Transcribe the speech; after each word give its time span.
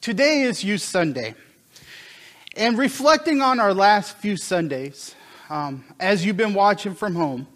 Today 0.00 0.44
is 0.44 0.64
Youth 0.64 0.80
Sunday. 0.80 1.34
And 2.56 2.78
reflecting 2.78 3.42
on 3.42 3.60
our 3.60 3.74
last 3.74 4.16
few 4.16 4.38
Sundays, 4.38 5.14
um, 5.50 5.84
as 6.00 6.24
you've 6.24 6.38
been 6.38 6.54
watching 6.54 6.94
from 6.94 7.14
home, 7.14 7.46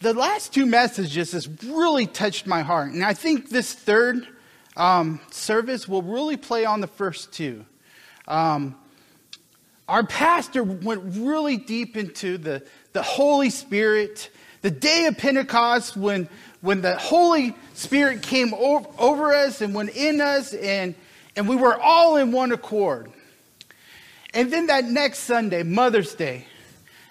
the 0.00 0.14
last 0.14 0.54
two 0.54 0.64
messages 0.64 1.32
has 1.32 1.46
really 1.62 2.06
touched 2.06 2.46
my 2.46 2.62
heart. 2.62 2.92
And 2.92 3.04
I 3.04 3.12
think 3.12 3.50
this 3.50 3.74
third 3.74 4.26
um, 4.78 5.20
service 5.30 5.86
will 5.86 6.00
really 6.00 6.38
play 6.38 6.64
on 6.64 6.80
the 6.80 6.86
first 6.86 7.30
two. 7.30 7.66
Um, 8.26 8.74
our 9.86 10.06
pastor 10.06 10.64
went 10.64 11.02
really 11.18 11.58
deep 11.58 11.98
into 11.98 12.38
the, 12.38 12.64
the 12.94 13.02
Holy 13.02 13.50
Spirit, 13.50 14.30
the 14.62 14.70
day 14.70 15.04
of 15.04 15.18
Pentecost 15.18 15.94
when, 15.94 16.26
when 16.62 16.80
the 16.80 16.96
Holy 16.96 17.54
Spirit 17.74 18.22
came 18.22 18.54
over, 18.54 18.88
over 18.98 19.34
us 19.34 19.60
and 19.60 19.74
went 19.74 19.90
in 19.90 20.22
us, 20.22 20.54
and, 20.54 20.94
and 21.36 21.48
we 21.48 21.56
were 21.56 21.78
all 21.78 22.16
in 22.16 22.32
one 22.32 22.52
accord. 22.52 23.10
And 24.32 24.52
then 24.52 24.66
that 24.66 24.84
next 24.84 25.20
Sunday, 25.20 25.62
Mother's 25.62 26.14
Day, 26.14 26.46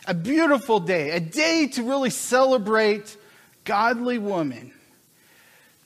a 0.05 0.14
beautiful 0.14 0.80
day, 0.80 1.12
a 1.12 1.20
day 1.20 1.68
to 1.68 1.84
really 1.84 2.09
celebrate 2.09 3.16
godly 3.64 4.17
women. 4.17 4.73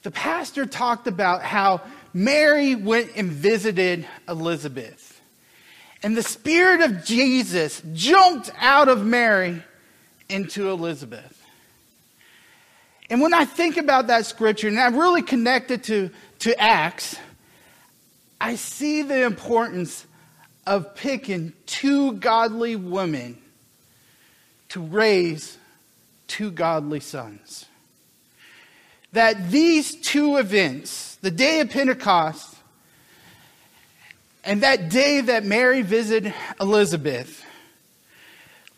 The 0.04 0.12
pastor 0.12 0.66
talked 0.66 1.08
about 1.08 1.44
how 1.44 1.82
Mary 2.14 2.76
went 2.76 3.12
and 3.16 3.32
visited 3.32 4.08
Elizabeth. 4.28 5.22
And 6.02 6.16
the 6.16 6.24
Spirit 6.24 6.82
of 6.82 7.04
Jesus 7.04 7.82
jumped 7.94 8.52
out 8.60 8.88
of 8.90 9.06
Mary 9.06 9.62
into 10.30 10.70
Elizabeth. 10.70 11.34
And 13.10 13.22
when 13.22 13.34
I 13.34 13.46
think 13.46 13.78
about 13.78 14.08
that 14.08 14.26
scripture, 14.26 14.68
and 14.68 14.80
I 14.80 14.88
really 14.88 15.22
connect 15.22 15.72
it 15.72 15.84
to, 15.86 16.10
to 16.40 16.60
Acts, 16.60 17.18
I 18.48 18.56
see 18.56 19.02
the 19.02 19.26
importance 19.26 20.06
of 20.66 20.96
picking 20.96 21.52
two 21.66 22.14
godly 22.14 22.78
women 22.78 23.38
to 24.70 24.80
raise 24.80 25.58
two 26.28 26.52
godly 26.52 27.02
sons. 27.02 27.66
That 29.12 29.52
these 29.52 29.96
two 29.96 30.38
events, 30.38 31.16
the 31.16 31.30
day 31.30 31.60
of 31.60 31.72
Pentecost 31.72 32.56
and 34.46 34.64
that 34.64 34.88
day 34.88 35.20
that 35.20 35.44
Mary 35.44 35.82
visited 35.82 36.34
Elizabeth, 36.62 37.44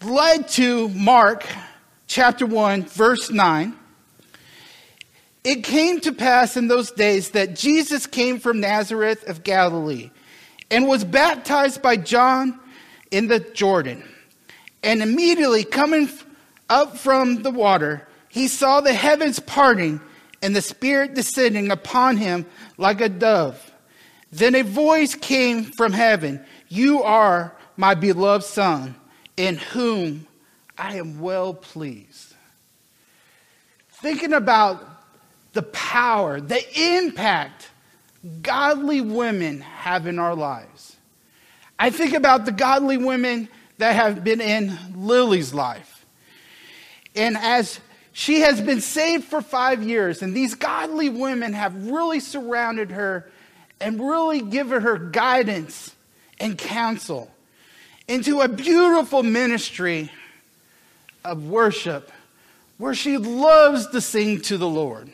led 0.02 0.48
to 0.48 0.90
Mark 0.90 1.46
chapter 2.08 2.48
1, 2.48 2.86
verse 2.86 3.30
9 3.30 3.79
it 5.44 5.64
came 5.64 6.00
to 6.02 6.12
pass 6.12 6.58
in 6.58 6.68
those 6.68 6.92
days 6.92 7.32
that 7.32 7.56
Jesus 7.56 8.06
came 8.06 8.40
from 8.40 8.60
Nazareth 8.60 9.28
of 9.28 9.44
Galilee 9.44 10.12
and 10.70 10.88
was 10.88 11.04
baptized 11.04 11.82
by 11.82 11.98
John 11.98 12.60
in 13.12 13.28
the 13.28 13.40
Jordan. 13.40 14.04
And 14.84 15.02
immediately 15.02 15.64
coming 15.64 16.10
up 16.70 16.98
from 16.98 17.44
the 17.44 17.52
water, 17.52 18.08
he 18.28 18.48
saw 18.48 18.82
the 18.82 18.94
heavens 18.94 19.40
parting 19.40 20.02
and 20.42 20.56
the 20.56 20.62
Spirit 20.62 21.16
descending 21.16 21.72
upon 21.72 22.18
him 22.18 22.46
like 22.78 23.02
a 23.02 23.10
dove. 23.10 23.72
Then 24.32 24.56
a 24.56 24.62
voice 24.62 25.16
came 25.16 25.64
from 25.64 25.92
heaven 25.92 26.44
You 26.68 27.02
are 27.02 27.56
my 27.78 27.96
beloved 27.96 28.46
Son, 28.46 28.96
in 29.38 29.58
whom 29.58 30.28
I 30.78 30.98
am 30.98 31.20
well 31.20 31.54
pleased. 31.54 32.36
Thinking 33.90 34.34
about 34.34 34.99
the 35.60 35.64
power, 35.64 36.40
the 36.40 36.64
impact 36.98 37.68
godly 38.42 39.02
women 39.02 39.60
have 39.60 40.08
in 40.08 40.18
our 40.18 40.34
lives. 40.34 40.96
I 41.78 41.90
think 41.90 42.14
about 42.14 42.46
the 42.46 42.54
godly 42.54 42.96
women 42.96 43.50
that 43.78 43.94
have 43.94 44.24
been 44.24 44.40
in 44.40 44.78
Lily's 44.96 45.54
life. 45.54 46.06
And 47.14 47.36
as 47.36 47.82
she 48.14 48.40
has 48.40 48.62
been 48.62 48.80
saved 48.80 49.26
for 49.26 49.42
five 49.42 49.84
years, 49.84 50.22
and 50.22 50.34
these 50.34 50.56
godly 50.56 51.10
women 51.10 51.52
have 51.52 51.90
really 51.90 52.22
surrounded 52.22 52.92
her 52.92 53.30
and 53.82 54.00
really 54.00 54.40
given 54.40 54.82
her 54.82 54.98
guidance 54.98 55.94
and 56.40 56.58
counsel 56.58 57.30
into 58.08 58.40
a 58.40 58.48
beautiful 58.48 59.24
ministry 59.24 60.10
of 61.26 61.50
worship 61.50 62.14
where 62.78 62.96
she 62.96 63.18
loves 63.18 63.88
to 63.88 64.00
sing 64.00 64.40
to 64.44 64.58
the 64.58 64.70
Lord. 64.70 65.12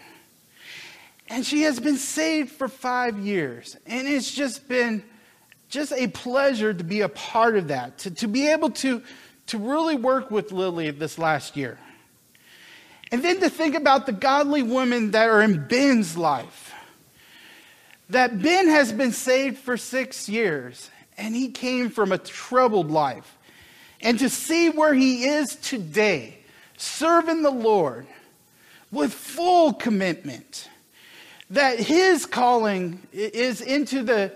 And 1.27 1.45
she 1.45 1.63
has 1.63 1.79
been 1.79 1.97
saved 1.97 2.51
for 2.51 2.67
five 2.67 3.17
years. 3.19 3.77
And 3.85 4.07
it's 4.07 4.31
just 4.31 4.67
been 4.67 5.03
just 5.69 5.91
a 5.91 6.07
pleasure 6.07 6.73
to 6.73 6.83
be 6.83 7.01
a 7.01 7.09
part 7.09 7.57
of 7.57 7.69
that, 7.69 7.97
to, 7.99 8.11
to 8.11 8.27
be 8.27 8.47
able 8.47 8.69
to, 8.71 9.01
to 9.47 9.57
really 9.57 9.95
work 9.95 10.29
with 10.29 10.51
Lily 10.51 10.91
this 10.91 11.17
last 11.17 11.57
year. 11.57 11.79
And 13.11 13.23
then 13.23 13.39
to 13.39 13.49
think 13.49 13.75
about 13.75 14.05
the 14.05 14.11
godly 14.11 14.63
women 14.63 15.11
that 15.11 15.29
are 15.29 15.41
in 15.41 15.67
Ben's 15.67 16.17
life. 16.17 16.73
That 18.09 18.41
Ben 18.41 18.67
has 18.67 18.91
been 18.91 19.11
saved 19.11 19.57
for 19.57 19.77
six 19.77 20.29
years, 20.29 20.91
and 21.17 21.35
he 21.35 21.49
came 21.49 21.89
from 21.89 22.11
a 22.11 22.19
troubled 22.19 22.91
life. 22.91 23.37
And 23.99 24.19
to 24.19 24.29
see 24.29 24.69
where 24.69 24.93
he 24.93 25.25
is 25.25 25.55
today, 25.55 26.37
serving 26.77 27.41
the 27.41 27.49
Lord 27.49 28.05
with 28.91 29.11
full 29.11 29.73
commitment 29.73 30.69
that 31.51 31.79
his 31.79 32.25
calling 32.25 33.01
is 33.13 33.61
into 33.61 34.03
the, 34.03 34.31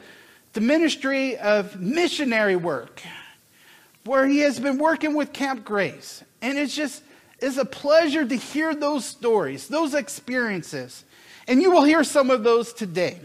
the 0.54 0.62
ministry 0.62 1.38
of 1.38 1.80
missionary 1.80 2.56
work, 2.56 3.02
where 4.06 4.28
he 4.28 4.40
has 4.40 4.60
been 4.60 4.78
working 4.78 5.16
with 5.16 5.34
Camp 5.34 5.66
Grace. 5.66 6.24
And 6.42 6.58
it's 6.58 6.76
just 6.76 7.04
it's 7.42 7.58
a 7.58 7.66
pleasure 7.66 8.26
to 8.26 8.36
hear 8.36 8.76
those 8.76 9.06
stories, 9.06 9.68
those 9.68 9.94
experiences. 9.94 11.04
And 11.48 11.62
you 11.62 11.72
will 11.72 11.84
hear 11.84 12.04
some 12.04 12.30
of 12.30 12.44
those 12.44 12.74
today. 12.74 13.18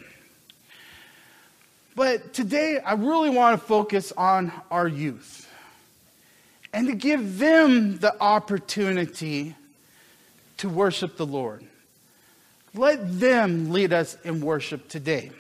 But 1.97 2.33
today, 2.33 2.79
I 2.79 2.95
really 2.95 3.31
want 3.31 3.61
to 3.61 3.67
focus 3.67 4.13
on 4.17 4.53
our 4.71 4.89
youth 4.89 5.49
and 6.73 6.89
to 6.89 6.95
give 6.95 7.39
them 7.39 7.99
the 7.99 8.21
opportunity 8.21 9.55
to 10.57 10.69
worship 10.69 11.17
the 11.17 11.27
Lord. 11.27 11.65
Let 12.75 13.21
them 13.21 13.71
lead 13.71 13.93
us 13.93 14.17
in 14.25 14.41
worship 14.41 14.89
today. 14.89 15.31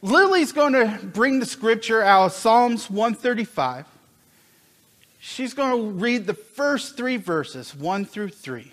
Lily's 0.00 0.52
going 0.52 0.72
to 0.72 0.98
bring 1.02 1.40
the 1.40 1.46
scripture 1.46 2.02
out 2.02 2.26
of 2.26 2.32
Psalms 2.32 2.88
135. 2.88 3.84
She's 5.18 5.52
going 5.52 5.76
to 5.76 5.90
read 6.00 6.26
the 6.26 6.34
first 6.34 6.96
three 6.96 7.16
verses, 7.16 7.74
1 7.74 8.04
through 8.06 8.30
3. 8.30 8.72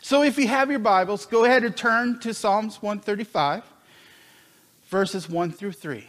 So 0.00 0.22
if 0.22 0.38
you 0.38 0.48
have 0.48 0.70
your 0.70 0.78
Bibles, 0.78 1.26
go 1.26 1.44
ahead 1.44 1.64
and 1.64 1.76
turn 1.76 2.18
to 2.20 2.32
Psalms 2.32 2.80
135, 2.80 3.64
verses 4.88 5.28
1 5.28 5.52
through 5.52 5.72
3. 5.72 6.08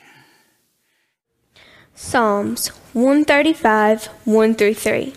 Psalms 1.95 2.69
135, 2.93 4.05
1 4.05 4.55
through 4.55 4.73
3. 4.73 5.13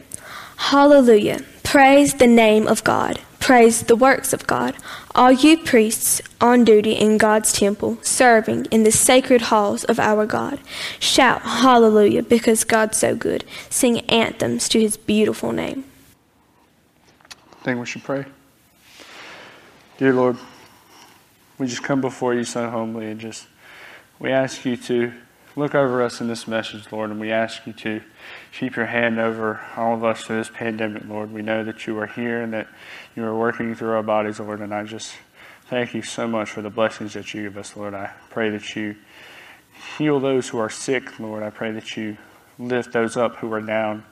Hallelujah. 0.56 1.40
Praise 1.62 2.14
the 2.14 2.26
name 2.26 2.66
of 2.66 2.82
God. 2.84 3.20
Praise 3.46 3.82
the 3.82 3.94
works 3.94 4.32
of 4.32 4.44
God, 4.48 4.74
all 5.14 5.30
you 5.30 5.56
priests 5.56 6.20
on 6.40 6.64
duty 6.64 6.94
in 6.94 7.16
God's 7.16 7.52
temple, 7.52 7.96
serving 8.02 8.64
in 8.72 8.82
the 8.82 8.90
sacred 8.90 9.40
halls 9.40 9.84
of 9.84 10.00
our 10.00 10.26
God. 10.26 10.58
Shout 10.98 11.42
hallelujah 11.42 12.24
because 12.24 12.64
God's 12.64 12.98
so 12.98 13.14
good. 13.14 13.44
Sing 13.70 14.00
anthems 14.10 14.68
to 14.70 14.80
his 14.80 14.96
beautiful 14.96 15.52
name. 15.52 15.84
I 17.30 17.62
think 17.62 17.78
we 17.78 17.86
should 17.86 18.02
pray. 18.02 18.24
Dear 19.98 20.12
Lord, 20.12 20.38
we 21.56 21.68
just 21.68 21.84
come 21.84 22.00
before 22.00 22.34
you 22.34 22.42
so 22.42 22.68
humbly 22.68 23.06
and 23.06 23.20
just 23.20 23.46
we 24.18 24.32
ask 24.32 24.64
you 24.64 24.76
to 24.76 25.12
look 25.54 25.76
over 25.76 26.02
us 26.02 26.20
in 26.20 26.26
this 26.26 26.48
message, 26.48 26.90
Lord, 26.90 27.10
and 27.10 27.20
we 27.20 27.30
ask 27.30 27.64
you 27.64 27.72
to 27.74 28.00
keep 28.58 28.74
your 28.74 28.86
hand 28.86 29.18
over 29.18 29.60
all 29.76 29.94
of 29.94 30.02
us 30.02 30.22
through 30.22 30.38
this 30.38 30.50
pandemic, 30.52 31.04
Lord. 31.06 31.30
We 31.30 31.42
know 31.42 31.62
that 31.64 31.86
you 31.86 31.98
are 31.98 32.06
here 32.06 32.40
and 32.40 32.54
that 32.54 32.68
you 33.14 33.22
are 33.24 33.36
working 33.36 33.74
through 33.74 33.90
our 33.90 34.02
bodies, 34.02 34.40
Lord, 34.40 34.60
and 34.60 34.72
I 34.72 34.82
just 34.84 35.14
thank 35.66 35.92
you 35.92 36.00
so 36.00 36.26
much 36.26 36.50
for 36.50 36.62
the 36.62 36.70
blessings 36.70 37.12
that 37.14 37.34
you 37.34 37.42
give 37.42 37.58
us, 37.58 37.76
Lord. 37.76 37.92
I 37.92 38.12
pray 38.30 38.48
that 38.50 38.74
you 38.74 38.96
heal 39.98 40.20
those 40.20 40.48
who 40.48 40.58
are 40.58 40.70
sick, 40.70 41.20
Lord. 41.20 41.42
I 41.42 41.50
pray 41.50 41.72
that 41.72 41.96
you 41.98 42.16
lift 42.58 42.92
those 42.92 43.16
up 43.18 43.36
who 43.36 43.52
are 43.52 43.60
down. 43.60 44.04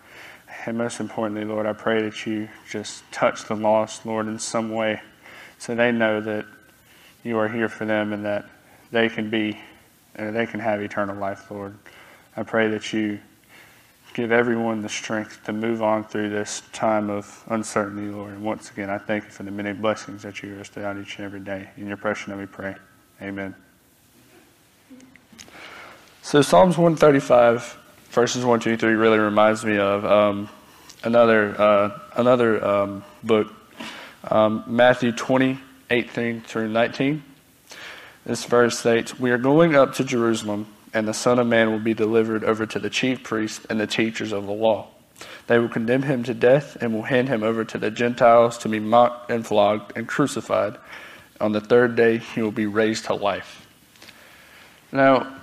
And 0.67 0.76
most 0.76 1.00
importantly, 1.00 1.46
Lord, 1.46 1.64
I 1.64 1.73
pray 1.73 2.02
that 2.02 2.26
you 2.26 2.49
just 2.70 3.02
touch 3.12 3.44
the 3.44 3.56
lost, 3.56 4.05
Lord, 4.05 4.26
in 4.26 4.38
some 4.38 4.70
way 4.70 5.00
so 5.58 5.75
they 5.75 5.91
know 5.91 6.20
that 6.20 6.44
you 7.23 7.38
are 7.38 7.49
here 7.49 7.70
for 7.70 7.87
them 7.87 8.12
and 8.12 8.26
that 8.26 8.44
they 8.91 9.08
can 9.08 9.31
be 9.31 9.58
and 10.17 10.37
they 10.37 10.46
can 10.46 10.61
have 10.61 10.81
eternal 10.81 11.17
life, 11.17 11.50
Lord. 11.50 11.76
I 12.37 12.43
pray 12.43 12.69
that 12.69 12.93
you 12.93 13.19
give 14.15 14.31
everyone 14.31 14.81
the 14.81 14.89
strength 14.89 15.45
to 15.45 15.53
move 15.53 15.83
on 15.83 16.05
through 16.05 16.31
this 16.31 16.63
time 16.73 17.11
of 17.11 17.43
uncertainty, 17.49 18.07
Lord. 18.07 18.33
And 18.33 18.45
once 18.45 18.71
again, 18.71 18.89
I 18.89 18.97
thank 18.97 19.25
you 19.25 19.31
for 19.31 19.43
the 19.43 19.51
many 19.51 19.73
blessings 19.73 20.23
that 20.23 20.41
you 20.41 20.55
give 20.55 20.69
throughout 20.69 20.97
each 20.97 21.17
and 21.19 21.27
every 21.27 21.41
day. 21.41 21.69
In 21.77 21.89
your 21.89 21.97
precious 21.97 22.29
name 22.29 22.39
we 22.39 22.47
pray. 22.47 22.77
Amen. 23.21 23.55
So 26.23 26.43
Psalms 26.43 26.79
135, 26.79 27.77
verses 28.11 28.45
1, 28.45 28.61
2, 28.61 28.77
3 28.77 28.93
really 28.95 29.19
reminds 29.19 29.65
me 29.65 29.79
of 29.79 30.05
um, 30.05 30.49
another, 31.03 31.61
uh, 31.61 31.99
another 32.15 32.65
um, 32.65 33.05
book, 33.25 33.53
um, 34.31 34.63
Matthew 34.69 35.11
20, 35.11 35.59
18 35.91 36.41
through 36.43 36.69
19. 36.69 37.23
This 38.25 38.45
verse 38.45 38.79
states, 38.79 39.19
We 39.19 39.33
are 39.33 39.39
going 39.39 39.75
up 39.75 39.95
to 39.95 40.05
Jerusalem, 40.05 40.67
and 40.94 41.06
the 41.08 41.12
Son 41.12 41.38
of 41.38 41.46
Man 41.46 41.73
will 41.73 41.81
be 41.81 41.93
delivered 41.93 42.44
over 42.44 42.64
to 42.64 42.79
the 42.79 42.88
chief 42.88 43.25
priests 43.25 43.67
and 43.69 43.81
the 43.81 43.87
teachers 43.87 44.32
of 44.32 44.46
the 44.46 44.52
law. 44.52 44.87
They 45.49 45.58
will 45.58 45.69
condemn 45.69 46.02
him 46.02 46.23
to 46.25 46.35
death 46.35 46.76
and 46.81 46.94
will 46.94 47.02
hand 47.02 47.29
him 47.29 47.43
over 47.43 47.64
to 47.64 47.79
the 47.79 47.91
Gentiles 47.91 48.56
to 48.58 48.69
be 48.69 48.81
mocked 48.81 49.31
and 49.31 49.46
flogged 49.46 49.93
and 49.96 50.08
crucified. 50.08 50.76
On 51.41 51.52
the 51.52 51.61
third 51.61 51.96
day, 51.96 52.19
he 52.19 52.41
will 52.41 52.52
be 52.52 52.67
raised 52.67 53.06
to 53.06 53.14
life. 53.14 53.67
Now, 54.93 55.37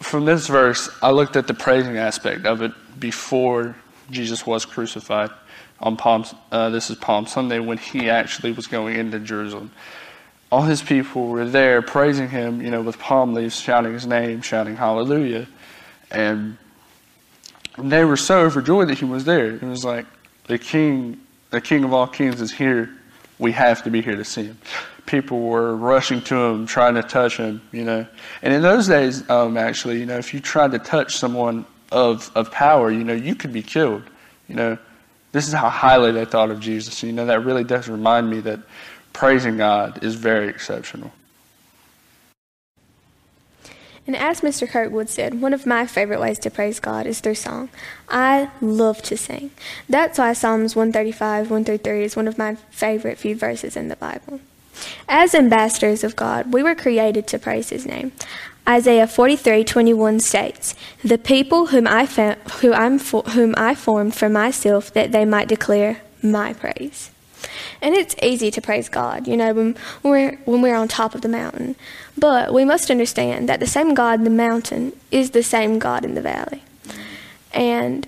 from 0.00 0.24
this 0.24 0.46
verse, 0.46 0.88
I 1.02 1.10
looked 1.10 1.36
at 1.36 1.46
the 1.46 1.54
praising 1.54 1.96
aspect 1.96 2.46
of 2.46 2.62
it 2.62 2.72
before 2.98 3.76
Jesus 4.10 4.46
was 4.46 4.64
crucified 4.64 5.30
on 5.80 5.96
Palm. 5.96 6.24
Uh, 6.50 6.70
this 6.70 6.90
is 6.90 6.96
Palm 6.96 7.26
Sunday 7.26 7.58
when 7.58 7.78
he 7.78 8.08
actually 8.08 8.52
was 8.52 8.66
going 8.66 8.96
into 8.96 9.18
Jerusalem. 9.18 9.72
All 10.52 10.60
his 10.60 10.82
people 10.82 11.28
were 11.28 11.46
there 11.46 11.80
praising 11.80 12.28
him, 12.28 12.60
you 12.60 12.70
know, 12.70 12.82
with 12.82 12.98
palm 12.98 13.32
leaves, 13.32 13.58
shouting 13.58 13.94
his 13.94 14.06
name, 14.06 14.42
shouting 14.42 14.76
hallelujah, 14.76 15.48
and 16.10 16.58
they 17.78 18.04
were 18.04 18.18
so 18.18 18.40
overjoyed 18.40 18.88
that 18.88 18.98
he 18.98 19.06
was 19.06 19.24
there. 19.24 19.54
It 19.54 19.62
was 19.62 19.82
like 19.82 20.04
the 20.48 20.58
king, 20.58 21.18
the 21.48 21.62
king 21.62 21.84
of 21.84 21.94
all 21.94 22.06
kings 22.06 22.42
is 22.42 22.52
here. 22.52 22.90
We 23.38 23.52
have 23.52 23.82
to 23.84 23.90
be 23.90 24.02
here 24.02 24.14
to 24.14 24.26
see 24.26 24.44
him. 24.44 24.58
People 25.06 25.40
were 25.40 25.74
rushing 25.74 26.20
to 26.24 26.36
him, 26.36 26.66
trying 26.66 26.96
to 26.96 27.02
touch 27.02 27.38
him, 27.38 27.62
you 27.72 27.84
know. 27.84 28.06
And 28.42 28.52
in 28.52 28.60
those 28.60 28.86
days, 28.86 29.28
um, 29.30 29.56
actually, 29.56 30.00
you 30.00 30.06
know, 30.06 30.18
if 30.18 30.34
you 30.34 30.40
tried 30.40 30.72
to 30.72 30.78
touch 30.78 31.16
someone 31.16 31.64
of 31.90 32.30
of 32.34 32.50
power, 32.50 32.90
you 32.90 33.04
know, 33.04 33.14
you 33.14 33.34
could 33.34 33.54
be 33.54 33.62
killed. 33.62 34.02
You 34.48 34.56
know, 34.56 34.78
this 35.32 35.48
is 35.48 35.54
how 35.54 35.70
highly 35.70 36.12
they 36.12 36.26
thought 36.26 36.50
of 36.50 36.60
Jesus. 36.60 37.02
You 37.02 37.12
know, 37.12 37.24
that 37.24 37.40
really 37.40 37.64
does 37.64 37.88
remind 37.88 38.28
me 38.28 38.40
that 38.40 38.60
praising 39.12 39.56
God 39.56 40.02
is 40.02 40.14
very 40.14 40.48
exceptional. 40.48 41.12
And 44.04 44.16
as 44.16 44.40
Mr. 44.40 44.68
Kirkwood 44.68 45.08
said, 45.08 45.40
one 45.40 45.54
of 45.54 45.64
my 45.64 45.86
favorite 45.86 46.20
ways 46.20 46.38
to 46.40 46.50
praise 46.50 46.80
God 46.80 47.06
is 47.06 47.20
through 47.20 47.36
song. 47.36 47.68
I 48.08 48.50
love 48.60 49.00
to 49.02 49.16
sing. 49.16 49.52
That's 49.88 50.18
why 50.18 50.32
Psalms 50.32 50.74
135, 50.74 51.50
1 51.50 51.64
through 51.64 51.78
3 51.78 52.02
is 52.02 52.16
one 52.16 52.26
of 52.26 52.36
my 52.36 52.56
favorite 52.70 53.18
few 53.18 53.36
verses 53.36 53.76
in 53.76 53.86
the 53.86 53.96
Bible. 53.96 54.40
As 55.08 55.36
ambassadors 55.36 56.02
of 56.02 56.16
God, 56.16 56.52
we 56.52 56.64
were 56.64 56.74
created 56.74 57.28
to 57.28 57.38
praise 57.38 57.68
his 57.68 57.86
name. 57.86 58.10
Isaiah 58.68 59.06
43:21 59.06 60.18
states, 60.18 60.74
"The 61.04 61.18
people 61.18 61.66
whom 61.66 61.86
I 61.86 62.06
who 62.06 62.72
I'm 62.72 62.98
whom 62.98 63.54
I 63.56 63.74
formed 63.74 64.14
for 64.14 64.28
myself 64.28 64.92
that 64.94 65.12
they 65.12 65.24
might 65.24 65.48
declare 65.48 65.98
my 66.22 66.52
praise." 66.52 67.11
And 67.80 67.94
it's 67.94 68.14
easy 68.22 68.50
to 68.50 68.60
praise 68.60 68.88
God, 68.88 69.26
you 69.26 69.36
know, 69.36 69.52
when 69.52 69.76
we're, 70.02 70.36
when 70.44 70.62
we're 70.62 70.74
on 70.74 70.88
top 70.88 71.14
of 71.14 71.22
the 71.22 71.28
mountain. 71.28 71.76
But 72.16 72.52
we 72.52 72.64
must 72.64 72.90
understand 72.90 73.48
that 73.48 73.60
the 73.60 73.66
same 73.66 73.94
God 73.94 74.20
in 74.20 74.24
the 74.24 74.30
mountain 74.30 74.92
is 75.10 75.30
the 75.30 75.42
same 75.42 75.78
God 75.78 76.04
in 76.04 76.14
the 76.14 76.20
valley. 76.20 76.62
And 77.52 78.06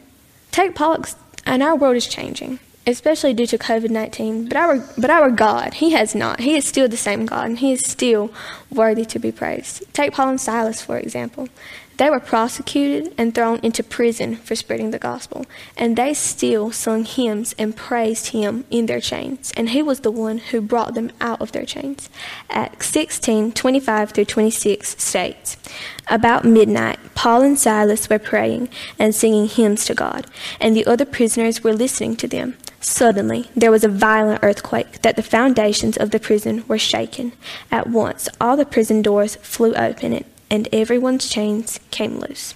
take 0.52 0.74
Pollock's, 0.74 1.16
and 1.46 1.62
our 1.62 1.76
world 1.76 1.96
is 1.96 2.06
changing, 2.06 2.58
especially 2.86 3.34
due 3.34 3.46
to 3.46 3.58
COVID 3.58 3.90
19. 3.90 4.48
But 4.48 4.56
our, 4.56 4.78
but 4.96 5.10
our 5.10 5.30
God, 5.30 5.74
He 5.74 5.90
has 5.90 6.14
not. 6.14 6.40
He 6.40 6.54
is 6.56 6.64
still 6.64 6.88
the 6.88 6.96
same 6.96 7.26
God, 7.26 7.46
and 7.46 7.58
He 7.58 7.72
is 7.72 7.80
still 7.80 8.32
worthy 8.74 9.04
to 9.06 9.18
be 9.18 9.32
praised. 9.32 9.84
Take 9.92 10.12
Paul 10.12 10.30
and 10.30 10.40
Silas, 10.40 10.82
for 10.82 10.98
example. 10.98 11.48
They 11.96 12.10
were 12.10 12.20
prosecuted 12.20 13.14
and 13.16 13.32
thrown 13.32 13.60
into 13.62 13.84
prison 13.84 14.34
for 14.36 14.56
spreading 14.56 14.90
the 14.90 14.98
gospel, 14.98 15.46
and 15.76 15.96
they 15.96 16.12
still 16.12 16.72
sung 16.72 17.04
hymns 17.04 17.54
and 17.56 17.76
praised 17.76 18.28
him 18.28 18.64
in 18.68 18.86
their 18.86 19.00
chains, 19.00 19.52
and 19.56 19.70
he 19.70 19.80
was 19.80 20.00
the 20.00 20.10
one 20.10 20.38
who 20.38 20.60
brought 20.60 20.94
them 20.94 21.12
out 21.20 21.40
of 21.40 21.52
their 21.52 21.64
chains. 21.64 22.10
Acts 22.50 22.88
16 22.88 23.52
25 23.52 24.10
through 24.10 24.24
26 24.24 25.00
states 25.02 25.56
About 26.08 26.44
midnight, 26.44 26.98
Paul 27.14 27.42
and 27.42 27.58
Silas 27.58 28.10
were 28.10 28.18
praying 28.18 28.70
and 28.98 29.14
singing 29.14 29.46
hymns 29.46 29.84
to 29.84 29.94
God, 29.94 30.26
and 30.60 30.74
the 30.74 30.86
other 30.86 31.04
prisoners 31.04 31.62
were 31.62 31.74
listening 31.74 32.16
to 32.16 32.26
them. 32.26 32.56
Suddenly, 32.84 33.48
there 33.56 33.70
was 33.70 33.82
a 33.82 33.88
violent 33.88 34.44
earthquake 34.44 35.00
that 35.00 35.16
the 35.16 35.22
foundations 35.22 35.96
of 35.96 36.10
the 36.10 36.20
prison 36.20 36.64
were 36.68 36.78
shaken. 36.78 37.32
At 37.70 37.86
once, 37.86 38.28
all 38.38 38.58
the 38.58 38.66
prison 38.66 39.00
doors 39.00 39.36
flew 39.36 39.74
open 39.74 40.22
and 40.50 40.68
everyone's 40.70 41.30
chains 41.30 41.80
came 41.90 42.18
loose. 42.18 42.52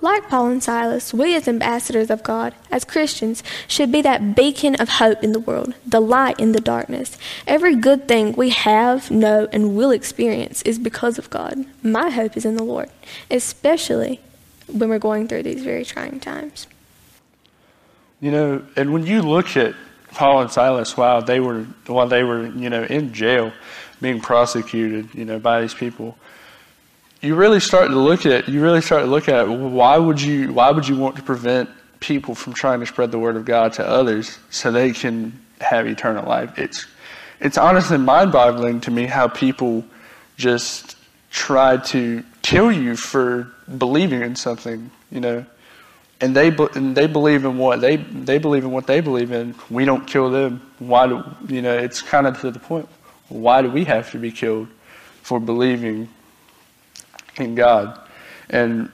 Like 0.00 0.30
Paul 0.30 0.46
and 0.46 0.62
Silas, 0.62 1.12
we 1.12 1.36
as 1.36 1.46
ambassadors 1.46 2.08
of 2.08 2.22
God, 2.22 2.54
as 2.70 2.86
Christians, 2.86 3.42
should 3.68 3.92
be 3.92 4.00
that 4.00 4.34
beacon 4.34 4.74
of 4.76 4.88
hope 4.88 5.22
in 5.22 5.32
the 5.32 5.38
world, 5.38 5.74
the 5.86 6.00
light 6.00 6.40
in 6.40 6.52
the 6.52 6.60
darkness. 6.60 7.18
Every 7.46 7.76
good 7.76 8.08
thing 8.08 8.32
we 8.32 8.50
have, 8.50 9.10
know, 9.10 9.48
and 9.52 9.76
will 9.76 9.90
experience 9.90 10.62
is 10.62 10.78
because 10.78 11.18
of 11.18 11.28
God. 11.28 11.66
My 11.82 12.08
hope 12.08 12.38
is 12.38 12.46
in 12.46 12.56
the 12.56 12.64
Lord, 12.64 12.88
especially 13.30 14.20
when 14.66 14.88
we're 14.88 14.98
going 14.98 15.28
through 15.28 15.42
these 15.42 15.62
very 15.62 15.84
trying 15.84 16.20
times. 16.20 16.66
You 18.20 18.30
know, 18.30 18.62
and 18.76 18.92
when 18.92 19.06
you 19.06 19.22
look 19.22 19.56
at 19.56 19.74
Paul 20.12 20.42
and 20.42 20.50
Silas 20.50 20.96
while 20.96 21.22
they 21.22 21.40
were 21.40 21.64
while 21.86 22.06
they 22.06 22.22
were, 22.22 22.46
you 22.46 22.70
know, 22.70 22.84
in 22.84 23.12
jail, 23.12 23.52
being 24.00 24.20
prosecuted, 24.20 25.14
you 25.14 25.24
know, 25.24 25.38
by 25.38 25.60
these 25.60 25.74
people, 25.74 26.16
you 27.20 27.34
really 27.34 27.60
start 27.60 27.88
to 27.88 27.96
look 27.96 28.26
at 28.26 28.48
you 28.48 28.62
really 28.62 28.80
start 28.80 29.02
to 29.02 29.10
look 29.10 29.28
at 29.28 29.48
why 29.48 29.96
would 29.96 30.20
you 30.20 30.52
why 30.52 30.70
would 30.70 30.86
you 30.86 30.96
want 30.96 31.16
to 31.16 31.22
prevent 31.22 31.68
people 32.00 32.34
from 32.34 32.52
trying 32.52 32.80
to 32.80 32.86
spread 32.86 33.10
the 33.10 33.18
word 33.18 33.36
of 33.36 33.44
God 33.44 33.72
to 33.74 33.86
others 33.86 34.38
so 34.50 34.70
they 34.70 34.92
can 34.92 35.38
have 35.60 35.86
eternal 35.86 36.26
life? 36.26 36.58
It's 36.58 36.86
it's 37.40 37.58
honestly 37.58 37.98
mind-boggling 37.98 38.80
to 38.82 38.90
me 38.90 39.06
how 39.06 39.28
people 39.28 39.84
just 40.36 40.96
try 41.30 41.76
to 41.78 42.22
kill 42.42 42.70
you 42.70 42.96
for 42.96 43.52
believing 43.78 44.22
in 44.22 44.36
something, 44.36 44.90
you 45.10 45.20
know. 45.20 45.44
And 46.20 46.34
they 46.34 46.48
and 46.74 46.96
they 46.96 47.06
believe 47.06 47.44
in 47.44 47.58
what 47.58 47.80
they 47.80 47.96
they 47.96 48.38
believe 48.38 48.64
in 48.64 48.70
what 48.70 48.86
they 48.86 49.00
believe 49.00 49.32
in. 49.32 49.54
We 49.68 49.84
don't 49.84 50.06
kill 50.06 50.30
them. 50.30 50.62
Why 50.78 51.06
do 51.06 51.24
you 51.48 51.60
know? 51.60 51.76
It's 51.76 52.02
kind 52.02 52.26
of 52.26 52.40
to 52.40 52.50
the 52.50 52.60
point. 52.60 52.88
Why 53.28 53.62
do 53.62 53.70
we 53.70 53.84
have 53.84 54.10
to 54.12 54.18
be 54.18 54.30
killed 54.30 54.68
for 55.22 55.40
believing 55.40 56.08
in 57.36 57.54
God. 57.54 57.98
And 58.50 58.90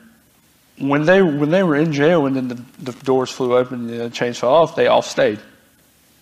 when 0.78 1.04
they 1.04 1.22
when 1.22 1.50
they 1.50 1.62
were 1.62 1.76
in 1.76 1.92
jail 1.92 2.26
and 2.26 2.36
then 2.36 2.48
the, 2.48 2.62
the 2.78 2.92
doors 3.04 3.30
flew 3.30 3.56
open 3.56 3.90
and 3.90 4.00
the 4.00 4.10
chains 4.10 4.38
fell 4.38 4.54
off, 4.54 4.76
they 4.76 4.86
all 4.86 5.02
stayed. 5.02 5.40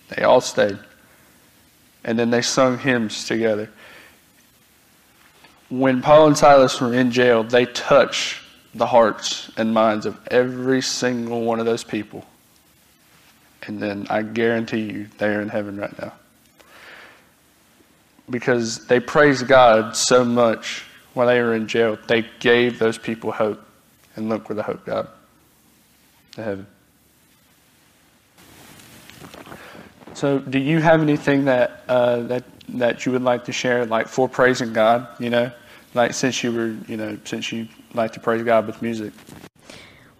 They 0.08 0.22
all 0.22 0.40
stayed. 0.40 0.78
And 2.04 2.18
then 2.18 2.30
they 2.30 2.42
sung 2.42 2.78
hymns 2.78 3.24
together. 3.24 3.70
When 5.68 6.00
Paul 6.00 6.28
and 6.28 6.38
Silas 6.38 6.80
were 6.80 6.94
in 6.94 7.10
jail, 7.10 7.44
they 7.44 7.66
touched 7.66 8.40
the 8.78 8.86
hearts 8.86 9.50
and 9.56 9.74
minds 9.74 10.06
of 10.06 10.18
every 10.30 10.80
single 10.80 11.42
one 11.42 11.60
of 11.60 11.66
those 11.66 11.84
people. 11.84 12.24
And 13.66 13.80
then 13.80 14.06
I 14.08 14.22
guarantee 14.22 14.80
you 14.80 15.08
they're 15.18 15.42
in 15.42 15.48
heaven 15.48 15.76
right 15.76 15.96
now. 16.00 16.12
Because 18.30 18.86
they 18.86 19.00
praised 19.00 19.46
God 19.46 19.96
so 19.96 20.24
much 20.24 20.84
while 21.14 21.26
they 21.26 21.40
were 21.40 21.54
in 21.54 21.66
jail, 21.66 21.98
they 22.06 22.26
gave 22.38 22.78
those 22.78 22.98
people 22.98 23.32
hope. 23.32 23.60
And 24.16 24.28
look 24.28 24.48
where 24.48 24.56
the 24.56 24.62
hope 24.62 24.84
got 24.84 25.14
to 26.32 26.42
heaven. 26.42 26.66
So, 30.14 30.40
do 30.40 30.58
you 30.58 30.80
have 30.80 31.00
anything 31.00 31.44
that 31.44 31.84
uh, 31.88 32.20
that 32.22 32.44
that 32.70 33.06
you 33.06 33.12
would 33.12 33.22
like 33.22 33.44
to 33.44 33.52
share, 33.52 33.86
like 33.86 34.08
for 34.08 34.28
praising 34.28 34.72
God? 34.72 35.06
You 35.20 35.30
know, 35.30 35.52
like 35.94 36.14
since 36.14 36.42
you 36.42 36.52
were, 36.52 36.74
you 36.88 36.96
know, 36.96 37.16
since 37.24 37.52
you 37.52 37.68
like 37.94 38.12
to 38.12 38.20
praise 38.20 38.42
God 38.42 38.66
with 38.66 38.82
music. 38.82 39.12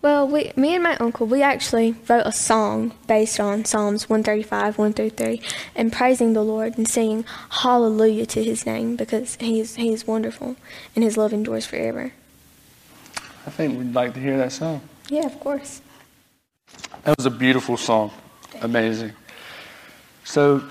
Well, 0.01 0.29
we, 0.29 0.53
me 0.55 0.75
and 0.75 0.83
my 0.85 0.97
uncle, 0.97 1.27
we 1.27 1.43
actually 1.43 1.97
wrote 2.09 2.25
a 2.25 2.31
song 2.31 2.95
based 3.09 3.41
on 3.41 3.65
Psalms 3.65 4.09
135, 4.09 4.79
1 4.79 4.93
through 4.93 5.11
3, 5.11 5.41
and 5.75 5.93
praising 5.93 6.35
the 6.35 6.43
Lord 6.43 6.79
and 6.79 6.87
singing 6.87 7.25
hallelujah 7.51 8.25
to 8.27 8.45
his 8.45 8.65
name 8.65 8.95
because 8.95 9.37
he 9.37 9.59
is, 9.59 9.75
he 9.75 9.93
is 9.93 10.07
wonderful 10.07 10.55
and 10.95 11.03
his 11.03 11.17
love 11.17 11.33
endures 11.33 11.67
forever. 11.67 12.13
I 13.45 13.51
think 13.51 13.77
we'd 13.77 13.93
like 13.93 14.15
to 14.15 14.21
hear 14.21 14.37
that 14.39 14.53
song. 14.53 14.83
Yeah, 15.09 15.27
of 15.27 15.41
course. 15.41 15.81
That 17.03 17.17
was 17.17 17.27
a 17.27 17.31
beautiful 17.31 17.77
song. 17.77 18.13
Amazing. 18.61 19.13
So, 20.25 20.63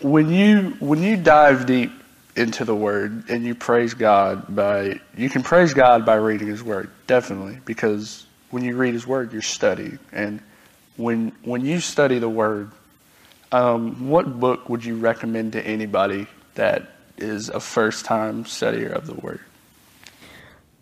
when 0.00 0.30
you 0.30 0.76
when 0.80 1.02
you 1.02 1.16
dive 1.16 1.66
deep 1.66 1.92
into 2.40 2.64
the 2.64 2.74
Word 2.74 3.28
and 3.28 3.44
you 3.44 3.54
praise 3.54 3.94
God 3.94 4.54
by, 4.54 5.00
you 5.16 5.30
can 5.30 5.42
praise 5.42 5.74
God 5.74 6.04
by 6.04 6.16
reading 6.16 6.48
His 6.48 6.62
Word, 6.62 6.90
definitely, 7.06 7.58
because 7.64 8.26
when 8.50 8.64
you 8.64 8.76
read 8.76 8.94
His 8.94 9.06
Word, 9.06 9.32
you're 9.32 9.42
studying. 9.42 9.98
And 10.10 10.40
when, 10.96 11.32
when 11.44 11.64
you 11.64 11.80
study 11.80 12.18
the 12.18 12.28
Word, 12.28 12.72
um, 13.52 14.08
what 14.08 14.40
book 14.40 14.68
would 14.68 14.84
you 14.84 14.96
recommend 14.96 15.52
to 15.52 15.64
anybody 15.64 16.26
that 16.54 16.94
is 17.18 17.48
a 17.48 17.60
first 17.60 18.04
time 18.04 18.44
studier 18.44 18.90
of 18.90 19.06
the 19.06 19.14
Word? 19.14 19.40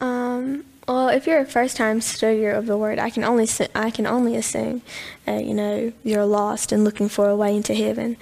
Um, 0.00 0.64
well, 0.86 1.08
if 1.08 1.26
you're 1.26 1.40
a 1.40 1.44
first-time 1.44 2.00
studier 2.00 2.56
of 2.56 2.66
the 2.66 2.76
Word, 2.76 2.98
I 2.98 3.10
can 3.10 3.22
only 3.22 3.46
I 3.74 3.90
can 3.90 4.06
only 4.06 4.36
assume 4.36 4.80
that 5.26 5.44
you 5.44 5.52
know 5.52 5.92
you're 6.02 6.24
lost 6.24 6.72
and 6.72 6.82
looking 6.82 7.08
for 7.08 7.28
a 7.28 7.36
way 7.36 7.54
into 7.56 7.74
heaven, 7.74 8.16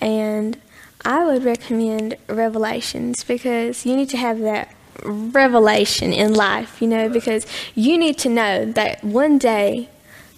and 0.00 0.60
I 1.04 1.24
would 1.24 1.44
recommend 1.44 2.16
Revelations 2.28 3.24
because 3.24 3.84
you 3.84 3.96
need 3.96 4.08
to 4.10 4.16
have 4.16 4.40
that 4.40 4.74
revelation 5.04 6.12
in 6.12 6.34
life, 6.34 6.80
you 6.80 6.88
know, 6.88 7.08
because 7.08 7.46
you 7.74 7.98
need 7.98 8.18
to 8.18 8.28
know 8.28 8.66
that 8.66 9.02
one 9.02 9.38
day 9.38 9.88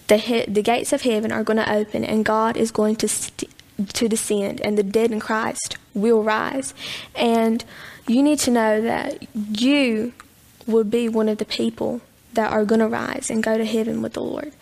the 0.06 0.16
he- 0.16 0.46
the 0.46 0.62
gates 0.62 0.92
of 0.92 1.02
heaven 1.02 1.32
are 1.32 1.44
going 1.44 1.56
to 1.56 1.72
open 1.72 2.04
and 2.04 2.24
God 2.24 2.56
is 2.56 2.70
going 2.70 2.96
to 2.96 3.08
st- 3.08 3.50
to 3.92 4.08
descend 4.08 4.60
and 4.60 4.78
the 4.78 4.82
dead 4.82 5.10
in 5.10 5.20
Christ 5.20 5.76
will 5.94 6.22
rise. 6.22 6.72
And 7.14 7.64
you 8.06 8.22
need 8.22 8.38
to 8.40 8.50
know 8.50 8.80
that 8.80 9.26
you 9.34 10.12
will 10.66 10.84
be 10.84 11.08
one 11.08 11.28
of 11.28 11.38
the 11.38 11.44
people 11.44 12.00
that 12.34 12.52
are 12.52 12.64
going 12.64 12.80
to 12.80 12.88
rise 12.88 13.30
and 13.30 13.42
go 13.42 13.58
to 13.58 13.64
heaven 13.64 14.02
with 14.02 14.12
the 14.14 14.22
Lord. 14.22 14.52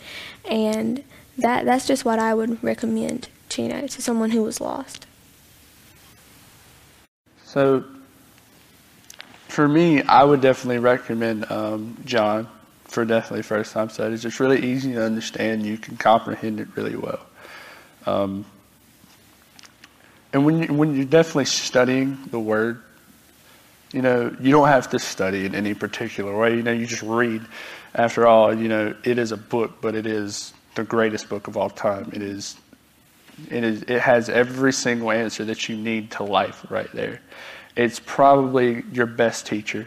And 0.49 1.05
that 1.39 1.65
that's 1.65 1.87
just 1.87 2.05
what 2.05 2.19
I 2.19 2.35
would 2.35 2.63
recommend 2.63 3.29
to 3.51 3.63
you 3.63 3.69
know 3.69 3.87
to 3.87 4.03
someone 4.03 4.31
who 4.31 4.43
was 4.43 4.61
lost. 4.61 5.07
So, 7.53 7.85
for 9.49 9.69
me, 9.69 10.01
I 10.01 10.25
would 10.25 10.41
definitely 10.41 10.79
recommend 10.79 11.53
um, 11.53 11.99
John 12.07 12.49
for 12.85 13.05
definitely 13.05 13.43
first 13.43 13.75
time 13.75 13.91
studies. 13.91 14.25
It's 14.25 14.41
really 14.41 14.65
easy 14.65 14.95
to 14.95 15.05
understand. 15.05 15.67
You 15.67 15.77
can 15.77 15.99
comprehend 15.99 16.61
it 16.61 16.69
really 16.77 16.97
well. 16.97 17.21
Um, 18.07 18.47
and 20.33 20.47
when 20.47 20.63
you, 20.63 20.73
when 20.73 20.97
you're 20.97 21.05
definitely 21.05 21.45
studying 21.45 22.17
the 22.31 22.41
word, 22.41 22.81
you 23.93 24.01
know, 24.01 24.35
you 24.41 24.51
don't 24.51 24.69
have 24.69 24.89
to 24.89 24.99
study 24.99 25.45
in 25.45 25.55
any 25.55 25.75
particular 25.75 26.35
way. 26.35 26.57
You 26.57 26.63
know, 26.63 26.73
you 26.73 26.87
just 26.87 27.03
read. 27.03 27.43
After 27.95 28.27
all, 28.27 28.55
you 28.57 28.69
know, 28.69 28.95
it 29.05 29.19
is 29.19 29.31
a 29.31 29.37
book, 29.37 29.83
but 29.83 29.95
it 29.95 30.07
is 30.07 30.55
the 30.75 30.85
greatest 30.85 31.29
book 31.29 31.49
of 31.49 31.59
all 31.59 31.69
time. 31.69 32.13
It 32.15 32.23
is 32.23 32.57
it 33.51 33.65
is 33.65 33.83
it 33.83 34.01
has 34.01 34.29
every 34.29 34.73
single 34.73 35.11
answer 35.11 35.45
that 35.47 35.69
you 35.69 35.77
need 35.77 36.11
to 36.13 36.25
life 36.25 36.65
right 36.71 36.91
there. 36.93 37.21
It's 37.77 37.99
probably 37.99 38.85
your 38.93 39.07
best 39.07 39.47
teacher. 39.47 39.87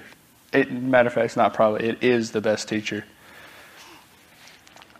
It, 0.52 0.72
matter 0.72 1.08
of 1.08 1.14
fact, 1.14 1.26
it's 1.26 1.36
not 1.36 1.54
probably. 1.54 1.88
It 1.88 2.04
is 2.04 2.32
the 2.32 2.42
best 2.42 2.68
teacher. 2.68 3.06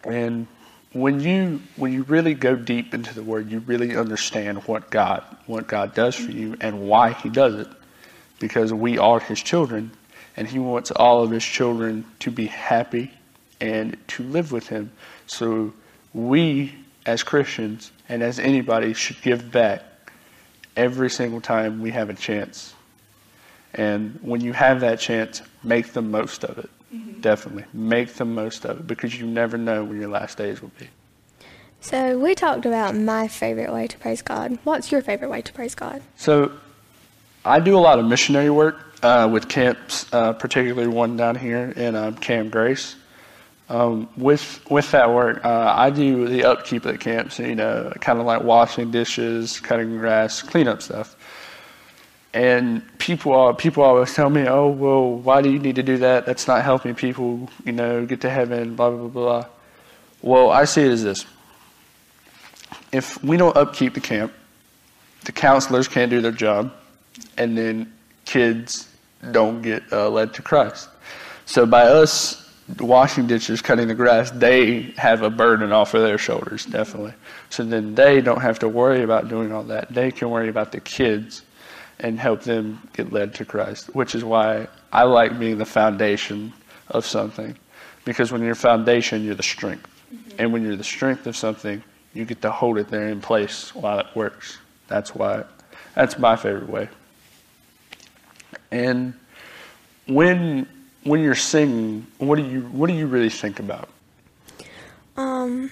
And 0.04 0.48
when 0.94 1.20
you 1.20 1.62
when 1.76 1.92
you 1.92 2.04
really 2.04 2.34
go 2.34 2.56
deep 2.56 2.94
into 2.94 3.14
the 3.14 3.24
word, 3.24 3.50
you 3.52 3.60
really 3.60 3.96
understand 3.96 4.60
what 4.68 4.90
God 4.90 5.24
what 5.48 5.68
God 5.68 5.94
does 5.94 6.16
for 6.16 6.32
you 6.32 6.56
and 6.62 6.88
why 6.88 7.14
He 7.14 7.30
does 7.30 7.56
it. 7.56 7.68
Because 8.40 8.74
we 8.74 8.98
are 8.98 9.20
His 9.20 9.42
children, 9.42 9.92
and 10.38 10.48
He 10.48 10.60
wants 10.60 10.92
all 10.92 11.24
of 11.24 11.32
His 11.32 11.44
children 11.44 12.06
to 12.20 12.32
be 12.32 12.46
happy 12.48 13.12
and 13.60 13.98
to 14.10 14.24
live 14.24 14.52
with 14.52 14.68
Him. 14.68 14.92
So 15.26 15.74
we, 16.14 16.76
as 17.06 17.24
Christians 17.24 17.92
and 18.10 18.24
as 18.24 18.40
anybody, 18.40 18.94
should 18.94 19.22
give 19.22 19.52
back 19.52 19.84
every 20.76 21.10
single 21.10 21.42
time 21.42 21.82
we 21.82 21.92
have 21.92 22.10
a 22.10 22.14
chance. 22.14 22.74
And 23.74 24.18
when 24.22 24.42
you 24.42 24.54
have 24.54 24.80
that 24.82 25.00
chance, 25.00 25.42
make 25.64 25.94
the 25.94 26.02
most 26.02 26.44
of 26.44 26.58
it. 26.58 26.70
Mm-hmm. 26.94 27.22
Definitely. 27.22 27.66
Make 27.74 28.14
the 28.14 28.26
most 28.26 28.66
of 28.66 28.80
it 28.80 28.88
because 28.88 29.20
you 29.20 29.26
never 29.26 29.58
know 29.58 29.84
when 29.84 30.00
your 30.00 30.10
last 30.10 30.38
days 30.38 30.62
will 30.62 30.72
be. 30.80 30.88
So, 31.82 32.18
we 32.18 32.34
talked 32.34 32.66
about 32.66 32.96
my 32.96 33.28
favorite 33.28 33.72
way 33.72 33.86
to 33.88 33.98
praise 33.98 34.22
God. 34.22 34.58
What's 34.64 34.92
your 34.92 35.02
favorite 35.02 35.30
way 35.30 35.42
to 35.44 35.54
praise 35.54 35.76
God? 35.76 36.02
So, 36.16 36.52
I 37.44 37.60
do 37.60 37.78
a 37.78 37.80
lot 37.80 38.00
of 38.00 38.06
missionary 38.06 38.50
work 38.50 38.78
uh, 39.04 39.30
with 39.32 39.48
camps, 39.50 40.12
uh, 40.12 40.34
particularly 40.34 40.88
one 40.88 41.16
down 41.16 41.36
here 41.36 41.74
in 41.76 41.96
um, 41.96 42.16
Camp 42.16 42.50
Grace. 42.50 42.96
Um, 43.68 44.08
with 44.16 44.64
with 44.70 44.92
that 44.92 45.10
work, 45.12 45.44
uh, 45.44 45.74
I 45.76 45.90
do 45.90 46.28
the 46.28 46.44
upkeep 46.44 46.86
of 46.86 46.94
at 46.96 47.02
camps. 47.02 47.40
You 47.40 47.56
know, 47.56 47.92
kind 48.00 48.20
of 48.20 48.26
like 48.26 48.44
washing 48.44 48.92
dishes, 48.92 49.60
cutting 49.60 49.98
grass, 49.98 50.42
cleanup 50.44 50.82
stuff. 50.82 51.16
And 52.34 52.84
people 53.00 53.34
are, 53.34 53.54
people 53.54 53.82
always 53.82 54.14
tell 54.14 54.30
me, 54.30 54.46
"Oh, 54.48 54.68
well, 54.68 55.16
why 55.16 55.42
do 55.42 55.50
you 55.50 55.58
need 55.58 55.76
to 55.76 55.84
do 55.84 55.98
that? 55.98 56.26
That's 56.26 56.48
not 56.48 56.64
helping 56.64 56.94
people, 56.94 57.50
you 57.66 57.72
know, 57.72 58.06
get 58.06 58.22
to 58.22 58.30
heaven." 58.30 58.76
Blah 58.76 58.92
blah 58.92 59.08
blah 59.08 59.10
blah. 59.10 59.46
Well, 60.22 60.52
I 60.52 60.66
see 60.66 60.84
it 60.84 60.92
as 60.92 61.04
this: 61.04 61.26
if 62.92 63.24
we 63.24 63.36
don't 63.36 63.56
upkeep 63.58 63.96
the 63.96 64.02
camp, 64.02 64.32
the 65.24 65.32
counselors 65.32 65.88
can't 65.88 66.12
do 66.12 66.22
their 66.22 66.32
job, 66.32 66.72
and 67.36 67.58
then 67.58 67.92
kids 68.26 68.90
don't 69.32 69.64
get 69.64 69.82
uh, 69.92 70.10
led 70.10 70.36
to 70.36 70.44
Christ. 70.44 70.90
So 71.48 71.66
by 71.66 71.84
us 71.84 72.45
washing 72.80 73.28
dishes, 73.28 73.62
cutting 73.62 73.88
the 73.88 73.96
grass, 73.96 74.32
they 74.32 74.94
have 74.98 75.22
a 75.22 75.30
burden 75.30 75.72
off 75.72 75.94
of 75.94 76.02
their 76.02 76.18
shoulders, 76.18 76.66
definitely. 76.66 77.14
So 77.50 77.64
then 77.64 77.96
they 77.96 78.22
don't 78.22 78.42
have 78.42 78.60
to 78.60 78.70
worry 78.70 79.04
about 79.04 79.30
doing 79.30 79.52
all 79.52 79.64
that. 79.64 79.94
They 79.94 80.12
can 80.12 80.30
worry 80.30 80.50
about 80.50 80.72
the 80.72 80.80
kids 80.80 81.44
and 82.00 82.20
help 82.20 82.42
them 82.42 82.82
get 82.94 83.14
led 83.14 83.34
to 83.36 83.46
Christ, 83.46 83.94
which 83.96 84.16
is 84.16 84.24
why 84.24 84.68
I 84.92 85.04
like 85.04 85.40
being 85.40 85.58
the 85.58 85.66
foundation 85.66 86.54
of 86.90 87.06
something. 87.06 87.58
Because 88.04 88.32
when 88.32 88.42
you're 88.42 88.56
foundation, 88.56 89.24
you're 89.24 89.36
the 89.36 89.44
strength. 89.44 89.88
Mm-hmm. 90.14 90.36
And 90.40 90.54
when 90.54 90.64
you're 90.64 90.76
the 90.76 90.84
strength 90.84 91.28
of 91.28 91.36
something, 91.36 91.84
you 92.14 92.26
get 92.26 92.42
to 92.42 92.52
hold 92.52 92.78
it 92.78 92.88
there 92.90 93.08
in 93.08 93.22
place 93.22 93.74
while 93.76 94.00
it 94.00 94.08
works. 94.16 94.58
That's 94.88 95.14
why, 95.16 95.44
that's 95.94 96.18
my 96.18 96.36
favorite 96.36 96.70
way. 96.70 96.90
And 98.72 99.14
when 100.08 100.68
when 101.06 101.22
you're 101.22 101.36
singing, 101.36 102.06
what 102.18 102.36
do 102.36 102.44
you 102.44 102.62
what 102.62 102.88
do 102.88 102.94
you 102.94 103.08
really 103.08 103.30
think 103.30 103.60
about? 103.60 103.88
Um, 105.16 105.72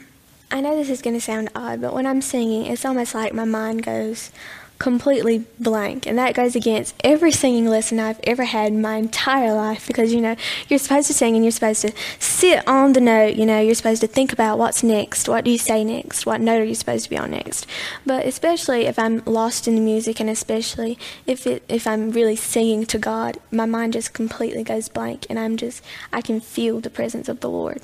I 0.51 0.61
know 0.61 0.77
this 0.77 0.89
is 0.89 1.01
going 1.01 1.15
to 1.15 1.21
sound 1.21 1.49
odd, 1.55 1.81
but 1.81 1.93
when 1.93 2.05
I'm 2.05 2.21
singing, 2.21 2.65
it's 2.67 2.85
almost 2.85 3.13
like 3.13 3.33
my 3.33 3.43
mind 3.43 3.83
goes 3.83 4.31
completely 4.79 5.45
blank. 5.59 6.05
And 6.05 6.17
that 6.17 6.35
goes 6.35 6.55
against 6.55 6.95
every 7.03 7.31
singing 7.31 7.67
lesson 7.67 7.99
I've 7.99 8.19
ever 8.23 8.43
had 8.43 8.73
in 8.73 8.81
my 8.81 8.95
entire 8.95 9.53
life 9.53 9.87
because, 9.87 10.13
you 10.13 10.21
know, 10.21 10.35
you're 10.67 10.79
supposed 10.79 11.07
to 11.07 11.13
sing 11.13 11.35
and 11.35 11.43
you're 11.43 11.51
supposed 11.51 11.81
to 11.81 11.93
sit 12.19 12.67
on 12.67 12.93
the 12.93 13.01
note, 13.01 13.35
you 13.35 13.45
know, 13.45 13.59
you're 13.59 13.75
supposed 13.75 14.01
to 14.01 14.07
think 14.07 14.33
about 14.33 14.57
what's 14.57 14.83
next, 14.83 15.29
what 15.29 15.45
do 15.45 15.51
you 15.51 15.57
say 15.57 15.83
next, 15.83 16.25
what 16.25 16.41
note 16.41 16.61
are 16.61 16.65
you 16.65 16.75
supposed 16.75 17.05
to 17.05 17.09
be 17.09 17.17
on 17.17 17.31
next. 17.31 17.65
But 18.05 18.25
especially 18.25 18.85
if 18.85 18.99
I'm 18.99 19.23
lost 19.25 19.67
in 19.67 19.75
the 19.75 19.81
music 19.81 20.19
and 20.19 20.29
especially 20.29 20.97
if 21.25 21.47
it, 21.47 21.63
if 21.69 21.87
I'm 21.87 22.11
really 22.11 22.35
singing 22.35 22.85
to 22.87 22.97
God, 22.97 23.37
my 23.51 23.65
mind 23.65 23.93
just 23.93 24.13
completely 24.13 24.63
goes 24.63 24.89
blank 24.89 25.25
and 25.29 25.39
I'm 25.39 25.55
just, 25.55 25.83
I 26.11 26.21
can 26.21 26.39
feel 26.41 26.79
the 26.79 26.89
presence 26.89 27.29
of 27.29 27.39
the 27.39 27.49
Lord. 27.49 27.81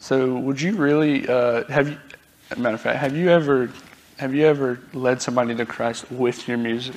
So, 0.00 0.34
would 0.34 0.60
you 0.60 0.76
really 0.76 1.28
uh, 1.28 1.64
have 1.64 1.90
you? 1.90 1.98
Matter 2.56 2.74
of 2.74 2.80
fact, 2.80 2.98
have 2.98 3.14
you 3.14 3.28
ever 3.28 3.70
have 4.20 4.34
you 4.34 4.44
ever 4.44 4.78
led 4.92 5.22
somebody 5.22 5.54
to 5.54 5.64
Christ 5.64 6.10
with 6.12 6.46
your 6.46 6.58
music? 6.58 6.94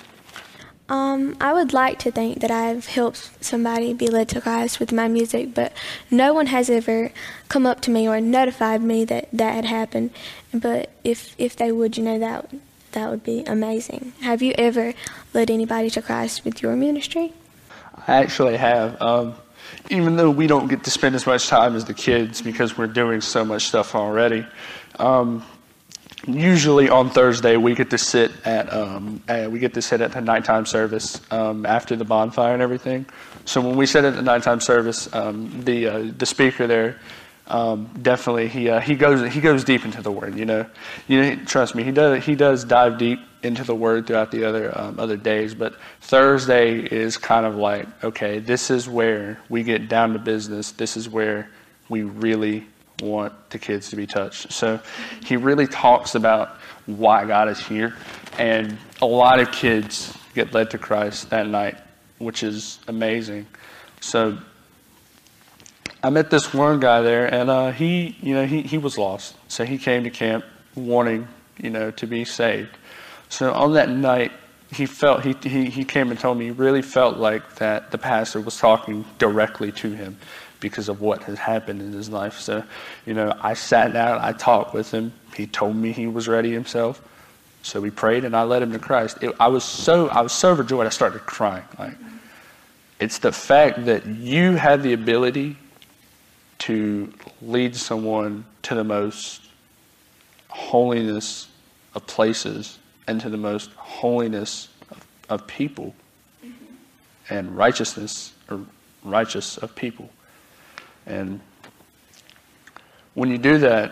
Um, 0.90 1.38
I 1.40 1.54
would 1.54 1.72
like 1.72 1.98
to 2.00 2.12
think 2.12 2.42
that 2.42 2.52
I've 2.52 2.86
helped 2.86 3.42
somebody 3.42 3.94
be 3.94 4.08
led 4.08 4.28
to 4.30 4.42
Christ 4.42 4.82
with 4.82 4.92
my 4.92 5.08
music, 5.08 5.54
but 5.56 5.72
no 6.12 6.34
one 6.34 6.48
has 6.48 6.70
ever 6.70 7.14
come 7.48 7.66
up 7.66 7.80
to 7.84 7.92
me 7.92 8.10
or 8.10 8.20
notified 8.20 8.82
me 8.82 9.06
that 9.06 9.30
that 9.32 9.54
had 9.54 9.64
happened. 9.64 10.10
But 10.54 10.90
if 11.06 11.34
if 11.38 11.56
they 11.56 11.72
would, 11.72 11.96
you 11.96 12.04
know 12.04 12.20
that 12.20 12.54
that 12.92 13.10
would 13.10 13.24
be 13.24 13.46
amazing. 13.46 14.12
Have 14.20 14.42
you 14.42 14.54
ever 14.58 14.94
led 15.34 15.50
anybody 15.50 15.90
to 15.92 16.02
Christ 16.02 16.44
with 16.44 16.62
your 16.62 16.76
ministry? 16.76 17.32
I 18.06 18.16
actually 18.18 18.58
have. 18.58 19.02
Um, 19.02 19.36
even 19.90 20.18
though 20.18 20.30
we 20.30 20.48
don't 20.48 20.68
get 20.68 20.84
to 20.84 20.92
spend 20.92 21.16
as 21.16 21.26
much 21.26 21.48
time 21.48 21.78
as 21.78 21.86
the 21.86 21.94
kids 21.94 22.42
because 22.42 22.78
we're 22.78 22.88
doing 22.88 23.22
so 23.22 23.46
much 23.46 23.64
stuff 23.68 23.96
already. 23.96 24.46
Um, 25.00 25.46
usually 26.28 26.90
on 26.90 27.10
Thursday 27.10 27.58
we 27.58 27.76
get 27.76 27.90
to 27.90 27.98
sit 27.98 28.32
at 28.46 28.72
um, 28.72 29.22
uh, 29.28 29.48
we 29.50 29.60
get 29.60 29.74
to 29.74 29.82
sit 29.82 30.02
at 30.02 30.12
the 30.12 30.22
nighttime 30.22 30.66
service 30.66 31.22
um, 31.32 31.66
after 31.66 31.96
the 31.96 32.06
bonfire 32.06 32.54
and 32.54 32.62
everything. 32.62 33.06
So 33.46 33.62
when 33.62 33.76
we 33.76 33.86
sit 33.86 34.06
at 34.06 34.16
the 34.16 34.22
nighttime 34.22 34.60
service, 34.60 35.14
um, 35.14 35.64
the 35.64 35.88
uh, 35.88 36.12
the 36.18 36.26
speaker 36.26 36.68
there 36.68 37.00
um, 37.48 37.90
definitely 38.02 38.48
he 38.48 38.70
uh, 38.70 38.80
he 38.80 38.96
goes 38.96 39.32
he 39.34 39.42
goes 39.42 39.64
deep 39.64 39.84
into 39.84 40.02
the 40.02 40.12
word. 40.12 40.38
You 40.38 40.46
know, 40.46 40.66
you 41.08 41.22
know, 41.22 41.36
trust 41.46 41.76
me, 41.76 41.84
he 41.84 41.92
does 41.92 42.24
he 42.24 42.36
does 42.36 42.64
dive 42.64 42.98
deep 42.98 43.20
into 43.42 43.64
the 43.66 43.76
word 43.76 44.08
throughout 44.08 44.32
the 44.32 44.46
other 44.46 44.78
um, 44.78 45.00
other 45.00 45.18
days. 45.18 45.54
But 45.54 45.76
Thursday 46.02 46.80
is 46.80 47.18
kind 47.18 47.46
of 47.46 47.56
like 47.56 47.88
okay, 48.04 48.40
this 48.40 48.70
is 48.70 48.88
where 48.88 49.40
we 49.50 49.64
get 49.64 49.90
down 49.90 50.14
to 50.14 50.20
business. 50.20 50.72
This 50.72 50.96
is 50.96 51.10
where 51.10 51.50
we 51.90 52.04
really 52.04 52.66
want 53.02 53.34
the 53.50 53.60
kids 53.60 53.90
to 53.90 53.96
be 53.96 54.08
touched. 54.08 54.52
So 54.52 54.80
he 55.26 55.38
really 55.38 55.68
talks 55.68 56.16
about 56.16 56.50
why 56.86 57.26
God 57.26 57.50
is 57.50 57.60
here. 57.60 57.96
And 58.38 58.78
a 59.02 59.06
lot 59.06 59.40
of 59.40 59.52
kids 59.52 60.16
get 60.34 60.54
led 60.54 60.72
to 60.72 60.78
Christ 60.78 61.30
that 61.30 61.48
night, 61.48 61.78
which 62.18 62.44
is 62.44 62.80
amazing. 62.88 63.48
So 64.02 64.38
I 66.04 66.10
met 66.10 66.30
this 66.30 66.54
one 66.54 66.80
guy 66.80 67.02
there, 67.02 67.34
and 67.34 67.50
uh, 67.50 67.72
he, 67.72 68.18
you 68.22 68.34
know, 68.34 68.46
he, 68.46 68.62
he 68.62 68.78
was 68.78 68.98
lost. 68.98 69.36
So 69.48 69.66
he 69.66 69.78
came 69.78 70.04
to 70.04 70.10
camp 70.10 70.46
wanting, 70.76 71.28
you 71.62 71.70
know, 71.70 71.92
to 71.92 72.08
be 72.08 72.26
saved. 72.26 72.76
So 73.30 73.54
on 73.54 73.74
that 73.74 73.90
night, 73.90 74.32
he 74.72 74.86
felt 74.86 75.24
he, 75.24 75.36
he 75.44 75.70
he 75.70 75.86
came 75.86 76.10
and 76.10 76.20
told 76.20 76.38
me 76.38 76.46
he 76.46 76.52
really 76.52 76.82
felt 76.82 77.18
like 77.18 77.56
that 77.56 77.92
the 77.92 77.98
pastor 77.98 78.42
was 78.42 78.58
talking 78.58 79.06
directly 79.20 79.72
to 79.72 79.92
him 79.92 80.18
because 80.64 80.88
of 80.88 81.02
what 81.02 81.24
has 81.24 81.38
happened 81.38 81.82
in 81.82 81.92
his 81.92 82.10
life. 82.10 82.40
So, 82.40 82.64
you 83.06 83.14
know, 83.14 83.36
I 83.42 83.54
sat 83.54 83.92
down, 83.92 84.20
I 84.22 84.32
talked 84.32 84.74
with 84.74 84.92
him. 84.92 85.12
He 85.36 85.46
told 85.46 85.76
me 85.76 85.92
he 85.92 86.08
was 86.08 86.30
ready 86.30 86.54
himself. 86.54 87.02
So 87.64 87.82
we 87.82 87.92
prayed 87.92 88.24
and 88.24 88.34
I 88.34 88.44
led 88.44 88.62
him 88.62 88.72
to 88.72 88.80
Christ. 88.80 89.18
It, 89.22 89.36
I 89.42 89.50
was 89.50 89.66
so 89.66 90.08
I 90.08 90.22
was 90.22 90.32
so 90.32 90.52
overjoyed 90.52 90.88
I 90.88 90.90
started 90.90 91.26
crying. 91.26 91.66
Like 91.78 91.96
it's 93.00 93.20
the 93.20 93.34
fact 93.34 93.86
that 93.86 94.06
you 94.06 94.54
have 94.54 94.84
the 94.84 94.94
ability 94.94 95.58
to 96.60 97.12
lead 97.42 97.76
someone 97.76 98.46
to 98.62 98.74
the 98.74 98.86
most 98.86 99.42
holiness 100.48 101.50
of 101.94 102.08
places 102.08 102.80
and 103.08 103.20
to 103.20 103.30
the 103.30 103.38
most 103.38 103.72
holiness 103.74 104.70
of, 104.92 105.06
of 105.28 105.48
people 105.48 105.94
mm-hmm. 106.42 106.54
and 107.30 107.58
righteousness 107.58 108.32
or 108.50 108.62
righteous 109.04 109.58
of 109.58 109.76
people. 109.76 110.10
And 111.06 111.40
when 113.14 113.30
you 113.30 113.38
do 113.38 113.60
that, 113.60 113.92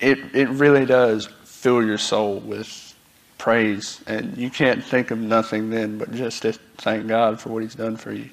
it, 0.00 0.18
it 0.34 0.48
really 0.48 0.84
does 0.84 1.28
fill 1.44 1.84
your 1.84 1.98
soul 1.98 2.40
with 2.40 2.94
praise. 3.38 4.00
And 4.06 4.36
you 4.36 4.50
can't 4.50 4.84
think 4.84 5.10
of 5.10 5.18
nothing 5.18 5.70
then 5.70 5.98
but 5.98 6.12
just 6.12 6.42
to 6.42 6.52
thank 6.78 7.06
God 7.06 7.40
for 7.40 7.50
what 7.50 7.62
He's 7.62 7.74
done 7.74 7.96
for 7.96 8.12
you. 8.12 8.28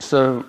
So, 0.00 0.44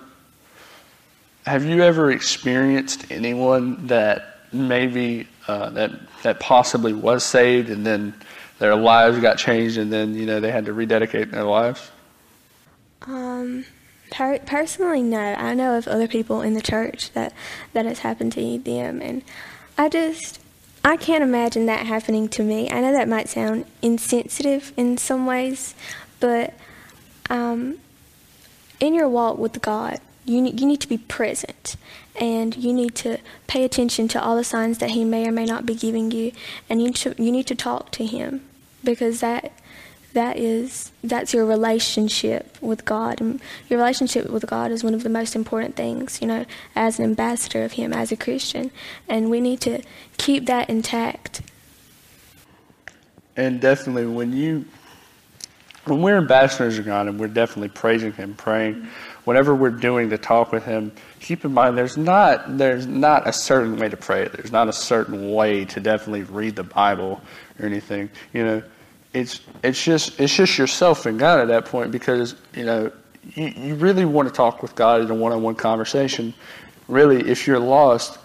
have 1.46 1.64
you 1.64 1.82
ever 1.82 2.10
experienced 2.10 3.10
anyone 3.10 3.86
that 3.88 4.38
maybe 4.52 5.26
uh, 5.48 5.70
that 5.70 5.92
that 6.22 6.40
possibly 6.40 6.92
was 6.92 7.24
saved 7.24 7.70
and 7.70 7.84
then 7.84 8.14
their 8.58 8.76
lives 8.76 9.18
got 9.18 9.38
changed 9.38 9.78
and 9.78 9.92
then 9.92 10.14
you 10.14 10.26
know 10.26 10.40
they 10.40 10.50
had 10.50 10.66
to 10.66 10.72
rededicate 10.72 11.30
their 11.30 11.44
lives? 11.44 11.90
Um, 13.02 13.64
per- 14.10 14.38
personally, 14.40 15.02
no. 15.02 15.34
I 15.34 15.54
know 15.54 15.76
of 15.76 15.88
other 15.88 16.08
people 16.08 16.42
in 16.42 16.54
the 16.54 16.62
church 16.62 17.12
that 17.12 17.32
that 17.72 17.86
has 17.86 18.00
happened 18.00 18.32
to 18.32 18.58
them, 18.58 19.00
and 19.02 19.22
I 19.78 19.88
just 19.88 20.40
I 20.84 20.96
can't 20.96 21.22
imagine 21.22 21.66
that 21.66 21.86
happening 21.86 22.28
to 22.30 22.42
me. 22.42 22.70
I 22.70 22.80
know 22.80 22.92
that 22.92 23.08
might 23.08 23.28
sound 23.28 23.66
insensitive 23.82 24.72
in 24.76 24.96
some 24.96 25.26
ways, 25.26 25.74
but 26.20 26.54
um, 27.28 27.78
in 28.80 28.94
your 28.94 29.08
walk 29.08 29.38
with 29.38 29.60
God, 29.60 30.00
you 30.24 30.40
need, 30.40 30.60
you 30.60 30.66
need 30.66 30.80
to 30.80 30.88
be 30.88 30.98
present 30.98 31.76
and 32.18 32.56
you 32.56 32.72
need 32.72 32.94
to 32.96 33.18
pay 33.46 33.64
attention 33.64 34.08
to 34.08 34.22
all 34.22 34.36
the 34.36 34.44
signs 34.44 34.78
that 34.78 34.90
he 34.90 35.04
may 35.04 35.26
or 35.26 35.32
may 35.32 35.44
not 35.44 35.66
be 35.66 35.74
giving 35.74 36.10
you 36.10 36.32
and 36.68 36.82
you, 36.82 36.92
to, 36.92 37.14
you 37.22 37.30
need 37.30 37.46
to 37.46 37.54
talk 37.54 37.90
to 37.92 38.06
him 38.06 38.46
because 38.82 39.20
that 39.20 39.52
that 40.12 40.36
is 40.36 40.92
that's 41.02 41.32
your 41.32 41.44
relationship 41.44 42.56
with 42.60 42.84
God 42.84 43.20
and 43.20 43.40
your 43.68 43.78
relationship 43.78 44.28
with 44.30 44.46
God 44.46 44.70
is 44.70 44.84
one 44.84 44.94
of 44.94 45.02
the 45.02 45.08
most 45.08 45.34
important 45.36 45.76
things 45.76 46.20
you 46.20 46.26
know 46.26 46.44
as 46.74 46.98
an 46.98 47.04
ambassador 47.04 47.64
of 47.64 47.72
him 47.72 47.92
as 47.92 48.12
a 48.12 48.16
Christian 48.16 48.70
and 49.08 49.30
we 49.30 49.40
need 49.40 49.60
to 49.62 49.82
keep 50.16 50.46
that 50.46 50.68
intact 50.68 51.42
and 53.36 53.60
definitely 53.60 54.06
when 54.06 54.32
you 54.32 54.64
when 55.84 56.02
we're 56.02 56.18
ambassadors 56.18 56.78
of 56.78 56.84
God 56.84 57.08
and 57.08 57.18
we're 57.18 57.28
definitely 57.28 57.68
praising 57.68 58.12
him 58.12 58.34
praying 58.34 58.74
mm-hmm 58.74 58.88
whatever 59.24 59.54
we're 59.54 59.70
doing 59.70 60.10
to 60.10 60.18
talk 60.18 60.52
with 60.52 60.64
him, 60.64 60.92
keep 61.20 61.44
in 61.44 61.52
mind 61.52 61.76
there's 61.76 61.96
not 61.96 62.58
there's 62.58 62.86
not 62.86 63.28
a 63.28 63.32
certain 63.32 63.76
way 63.76 63.88
to 63.88 63.96
pray. 63.96 64.28
There's 64.28 64.52
not 64.52 64.68
a 64.68 64.72
certain 64.72 65.32
way 65.32 65.64
to 65.66 65.80
definitely 65.80 66.22
read 66.22 66.56
the 66.56 66.64
Bible 66.64 67.20
or 67.58 67.66
anything. 67.66 68.10
You 68.32 68.44
know, 68.44 68.62
it's 69.12 69.40
it's 69.62 69.82
just 69.82 70.20
it's 70.20 70.34
just 70.34 70.56
yourself 70.58 71.06
and 71.06 71.18
God 71.18 71.40
at 71.40 71.48
that 71.48 71.66
point 71.66 71.90
because 71.90 72.34
you 72.54 72.64
know 72.64 72.92
you, 73.34 73.46
you 73.48 73.74
really 73.74 74.04
want 74.04 74.28
to 74.28 74.34
talk 74.34 74.62
with 74.62 74.74
God 74.74 75.00
in 75.00 75.10
a 75.10 75.14
one-on-one 75.14 75.56
conversation. 75.56 76.34
Really, 76.88 77.28
if 77.28 77.46
you're 77.46 77.58
lost, 77.58 78.18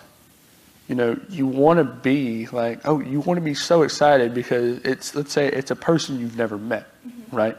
you 0.88 0.96
know, 0.96 1.20
you 1.30 1.48
want 1.48 1.78
to 1.78 1.84
be 1.84 2.48
like, 2.48 2.82
oh, 2.86 3.00
you 3.00 3.20
want 3.20 3.38
to 3.38 3.44
be 3.44 3.54
so 3.54 3.84
excited 3.84 4.34
because 4.34 4.80
it's, 4.86 5.16
let's 5.16 5.32
say 5.32 5.48
it's 5.48 5.72
a 5.72 5.76
person 5.76 6.20
you've 6.20 6.38
never 6.38 6.58
met, 6.58 6.88
mm-hmm. 7.06 7.36
right? 7.36 7.58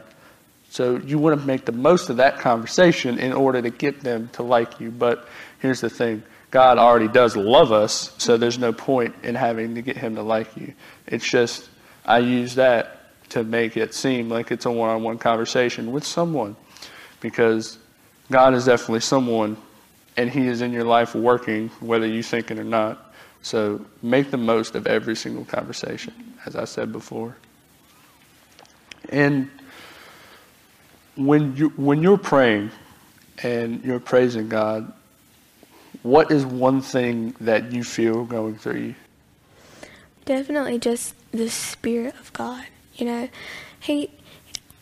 So 0.69 0.97
you 0.97 1.17
want 1.17 1.39
to 1.39 1.45
make 1.45 1.65
the 1.65 1.71
most 1.71 2.09
of 2.09 2.17
that 2.17 2.39
conversation 2.39 3.19
in 3.19 3.33
order 3.33 3.61
to 3.61 3.69
get 3.69 4.01
them 4.01 4.29
to 4.33 4.43
like 4.43 4.79
you. 4.79 4.91
But 4.91 5.27
here's 5.59 5.81
the 5.81 5.89
thing 5.89 6.23
God 6.51 6.77
already 6.77 7.07
does 7.07 7.35
love 7.35 7.71
us, 7.71 8.13
so 8.17 8.37
there's 8.37 8.57
no 8.57 8.73
point 8.73 9.15
in 9.23 9.35
having 9.35 9.75
to 9.75 9.81
get 9.81 9.97
him 9.97 10.15
to 10.15 10.21
like 10.21 10.55
you. 10.57 10.73
It's 11.05 11.29
just, 11.29 11.69
I 12.05 12.19
use 12.19 12.55
that 12.55 12.96
to 13.29 13.43
make 13.43 13.77
it 13.77 13.93
seem 13.93 14.29
like 14.29 14.51
it's 14.51 14.65
a 14.65 14.71
one 14.71 14.89
on 14.89 15.03
one 15.03 15.17
conversation 15.17 15.91
with 15.91 16.05
someone. 16.05 16.55
Because 17.19 17.77
God 18.31 18.53
is 18.53 18.65
definitely 18.65 18.99
someone, 19.01 19.57
and 20.15 20.29
He 20.29 20.47
is 20.47 20.61
in 20.61 20.71
your 20.71 20.83
life 20.83 21.15
working, 21.15 21.69
whether 21.79 22.05
you 22.05 22.23
think 22.23 22.51
it 22.51 22.59
or 22.59 22.63
not. 22.63 23.13
So 23.41 23.85
make 24.01 24.31
the 24.31 24.37
most 24.37 24.75
of 24.75 24.87
every 24.87 25.15
single 25.15 25.45
conversation, 25.45 26.13
as 26.45 26.55
I 26.55 26.65
said 26.65 26.91
before. 26.91 27.37
And 29.09 29.49
when 31.15 31.55
you 31.55 31.69
when 31.69 32.01
you're 32.01 32.17
praying 32.17 32.71
and 33.41 33.83
you're 33.83 33.99
praising 33.99 34.49
God, 34.49 34.91
what 36.03 36.31
is 36.31 36.45
one 36.45 36.81
thing 36.81 37.35
that 37.41 37.71
you 37.71 37.83
feel 37.83 38.25
going 38.25 38.57
through 38.57 38.79
you? 38.79 38.95
Definitely 40.25 40.79
just 40.79 41.15
the 41.31 41.49
spirit 41.49 42.15
of 42.19 42.33
God. 42.33 42.65
You 42.97 43.05
know, 43.05 43.29
he 43.79 44.09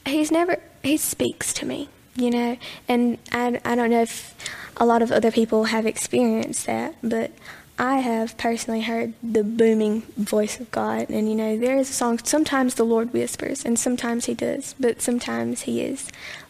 he's 0.05 0.31
never 0.31 0.61
he 0.83 0.97
speaks 0.97 1.53
to 1.53 1.65
me. 1.65 1.89
You 2.15 2.31
know, 2.31 2.57
and 2.87 3.17
I 3.31 3.59
I 3.65 3.75
don't 3.75 3.89
know 3.89 4.01
if 4.01 4.35
a 4.77 4.85
lot 4.85 5.01
of 5.01 5.11
other 5.11 5.31
people 5.31 5.65
have 5.65 5.85
experienced 5.85 6.65
that, 6.65 6.95
but 7.03 7.31
I 7.77 7.97
have 7.97 8.37
personally 8.37 8.81
heard 8.81 9.13
the 9.21 9.43
booming 9.43 10.01
voice 10.15 10.59
of 10.59 10.71
God. 10.71 11.09
And 11.09 11.27
you 11.27 11.35
know, 11.35 11.57
there 11.57 11.77
is 11.77 11.89
a 11.89 11.93
song, 11.93 12.19
sometimes 12.19 12.75
the 12.75 12.85
Lord 12.85 13.11
whispers, 13.11 13.65
and 13.65 13.77
sometimes 13.77 14.25
He 14.25 14.33
does, 14.33 14.75
but 14.79 15.01
sometimes 15.01 15.61
He 15.61 15.81
is 15.81 16.09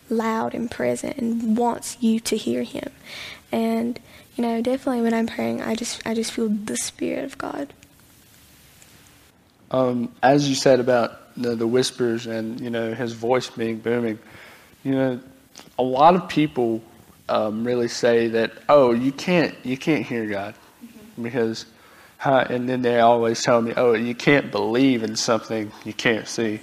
loud 0.09 0.53
and 0.53 0.69
present 0.69 1.17
and 1.17 1.57
wants 1.57 1.97
you 1.99 2.19
to 2.21 2.37
hear 2.37 2.61
Him. 2.61 2.91
And 3.51 3.99
you 4.35 4.43
know, 4.43 4.61
definitely 4.61 5.01
when 5.01 5.13
I'm 5.13 5.27
praying, 5.27 5.61
I 5.61 5.75
just 5.75 6.05
I 6.05 6.13
just 6.13 6.31
feel 6.31 6.49
the 6.49 6.77
Spirit 6.77 7.23
of 7.23 7.37
God. 7.37 7.73
Um, 9.71 10.13
as 10.21 10.47
you 10.47 10.53
said 10.53 10.79
about 10.79 11.19
the, 11.37 11.55
the 11.55 11.67
whispers 11.67 12.27
and 12.27 12.59
you 12.59 12.69
know 12.69 12.93
His 12.93 13.13
voice 13.13 13.49
being 13.49 13.79
booming, 13.79 14.19
you 14.83 14.91
know, 14.91 15.19
a 15.77 15.83
lot 15.83 16.15
of 16.15 16.27
people 16.29 16.81
um, 17.29 17.65
really 17.65 17.87
say 17.87 18.27
that, 18.29 18.53
oh, 18.69 18.91
you 18.91 19.11
can't 19.11 19.55
you 19.63 19.77
can't 19.77 20.05
hear 20.05 20.25
God 20.27 20.55
because, 21.21 21.65
and 22.23 22.67
then 22.67 22.81
they 22.81 22.99
always 22.99 23.41
tell 23.43 23.61
me, 23.61 23.73
oh, 23.75 23.93
you 23.93 24.15
can't 24.15 24.51
believe 24.51 25.03
in 25.03 25.15
something 25.15 25.71
you 25.83 25.93
can't 25.93 26.27
see. 26.27 26.59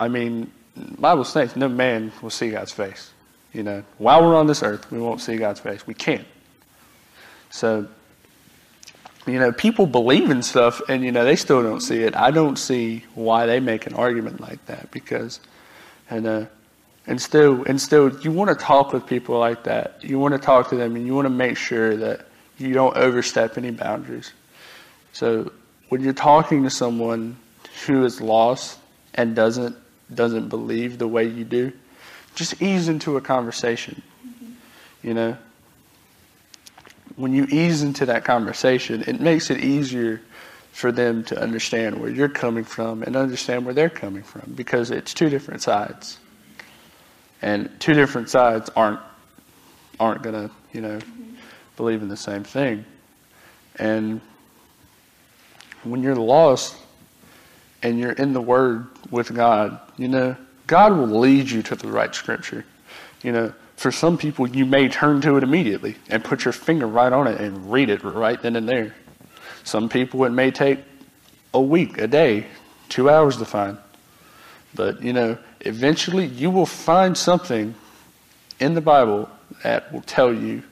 I 0.00 0.08
mean, 0.08 0.50
Bible 0.98 1.24
says 1.24 1.56
no 1.56 1.68
man 1.68 2.12
will 2.22 2.30
see 2.30 2.50
God's 2.50 2.72
face. 2.72 3.10
You 3.52 3.62
know, 3.62 3.84
while 3.98 4.22
we're 4.22 4.34
on 4.34 4.48
this 4.48 4.62
earth, 4.62 4.90
we 4.90 4.98
won't 4.98 5.20
see 5.20 5.36
God's 5.36 5.60
face. 5.60 5.86
We 5.86 5.94
can't. 5.94 6.26
So, 7.50 7.86
you 9.26 9.38
know, 9.38 9.52
people 9.52 9.86
believe 9.86 10.30
in 10.30 10.42
stuff 10.42 10.82
and, 10.88 11.02
you 11.02 11.12
know, 11.12 11.24
they 11.24 11.36
still 11.36 11.62
don't 11.62 11.80
see 11.80 12.02
it. 12.02 12.14
I 12.14 12.30
don't 12.30 12.56
see 12.56 13.04
why 13.14 13.46
they 13.46 13.60
make 13.60 13.86
an 13.86 13.94
argument 13.94 14.40
like 14.40 14.64
that 14.66 14.90
because, 14.90 15.40
and, 16.10 16.26
uh, 16.26 16.46
and 17.06 17.20
still, 17.20 17.64
and 17.64 17.80
still, 17.80 18.18
you 18.20 18.32
want 18.32 18.50
to 18.50 18.64
talk 18.64 18.92
with 18.92 19.06
people 19.06 19.38
like 19.38 19.64
that. 19.64 20.02
You 20.02 20.18
want 20.18 20.32
to 20.32 20.38
talk 20.38 20.70
to 20.70 20.76
them 20.76 20.96
and 20.96 21.06
you 21.06 21.14
want 21.14 21.26
to 21.26 21.30
make 21.30 21.56
sure 21.56 21.96
that 21.96 22.26
you 22.58 22.72
don't 22.72 22.96
overstep 22.96 23.58
any 23.58 23.70
boundaries. 23.70 24.32
So 25.12 25.52
when 25.88 26.02
you're 26.02 26.12
talking 26.12 26.62
to 26.64 26.70
someone 26.70 27.36
who 27.86 28.04
is 28.04 28.20
lost 28.20 28.78
and 29.14 29.34
doesn't 29.34 29.76
doesn't 30.14 30.48
believe 30.48 30.98
the 30.98 31.08
way 31.08 31.24
you 31.24 31.44
do, 31.44 31.72
just 32.34 32.60
ease 32.60 32.88
into 32.88 33.16
a 33.16 33.20
conversation. 33.20 34.02
Mm-hmm. 34.26 35.08
You 35.08 35.14
know, 35.14 35.36
when 37.16 37.32
you 37.32 37.46
ease 37.50 37.82
into 37.82 38.06
that 38.06 38.24
conversation, 38.24 39.04
it 39.06 39.20
makes 39.20 39.50
it 39.50 39.58
easier 39.58 40.20
for 40.72 40.90
them 40.90 41.22
to 41.24 41.40
understand 41.40 42.00
where 42.00 42.10
you're 42.10 42.28
coming 42.28 42.64
from 42.64 43.02
and 43.04 43.14
understand 43.14 43.64
where 43.64 43.74
they're 43.74 43.88
coming 43.88 44.22
from 44.24 44.52
because 44.56 44.90
it's 44.90 45.14
two 45.14 45.28
different 45.28 45.62
sides. 45.62 46.18
And 47.40 47.70
two 47.78 47.94
different 47.94 48.30
sides 48.30 48.70
aren't 48.74 49.00
aren't 50.00 50.22
gonna, 50.22 50.50
you 50.72 50.80
know, 50.80 50.98
believe 51.76 52.02
in 52.02 52.08
the 52.08 52.16
same 52.16 52.42
thing. 52.42 52.84
And 53.76 54.20
when 55.84 56.02
you're 56.02 56.16
lost 56.16 56.76
and 57.82 57.98
you're 57.98 58.12
in 58.12 58.32
the 58.32 58.40
Word 58.40 58.86
with 59.10 59.32
God, 59.32 59.78
you 59.96 60.08
know, 60.08 60.36
God 60.66 60.96
will 60.96 61.20
lead 61.20 61.50
you 61.50 61.62
to 61.62 61.76
the 61.76 61.88
right 61.88 62.14
scripture. 62.14 62.64
You 63.22 63.32
know, 63.32 63.52
for 63.76 63.90
some 63.90 64.16
people, 64.16 64.46
you 64.46 64.64
may 64.64 64.88
turn 64.88 65.20
to 65.22 65.36
it 65.36 65.42
immediately 65.42 65.96
and 66.08 66.22
put 66.22 66.44
your 66.44 66.52
finger 66.52 66.86
right 66.86 67.12
on 67.12 67.26
it 67.26 67.40
and 67.40 67.70
read 67.72 67.90
it 67.90 68.02
right 68.04 68.40
then 68.40 68.56
and 68.56 68.68
there. 68.68 68.94
Some 69.64 69.88
people, 69.88 70.24
it 70.24 70.30
may 70.30 70.50
take 70.50 70.80
a 71.52 71.60
week, 71.60 71.98
a 71.98 72.06
day 72.06 72.46
two 72.88 73.10
hours 73.10 73.36
to 73.38 73.44
find. 73.44 73.78
But, 74.74 75.02
you 75.02 75.12
know, 75.12 75.38
eventually 75.60 76.26
you 76.26 76.50
will 76.50 76.66
find 76.66 77.16
something 77.16 77.74
in 78.60 78.74
the 78.74 78.80
Bible 78.80 79.28
that 79.62 79.92
will 79.92 80.02
tell 80.02 80.32
you 80.32 80.62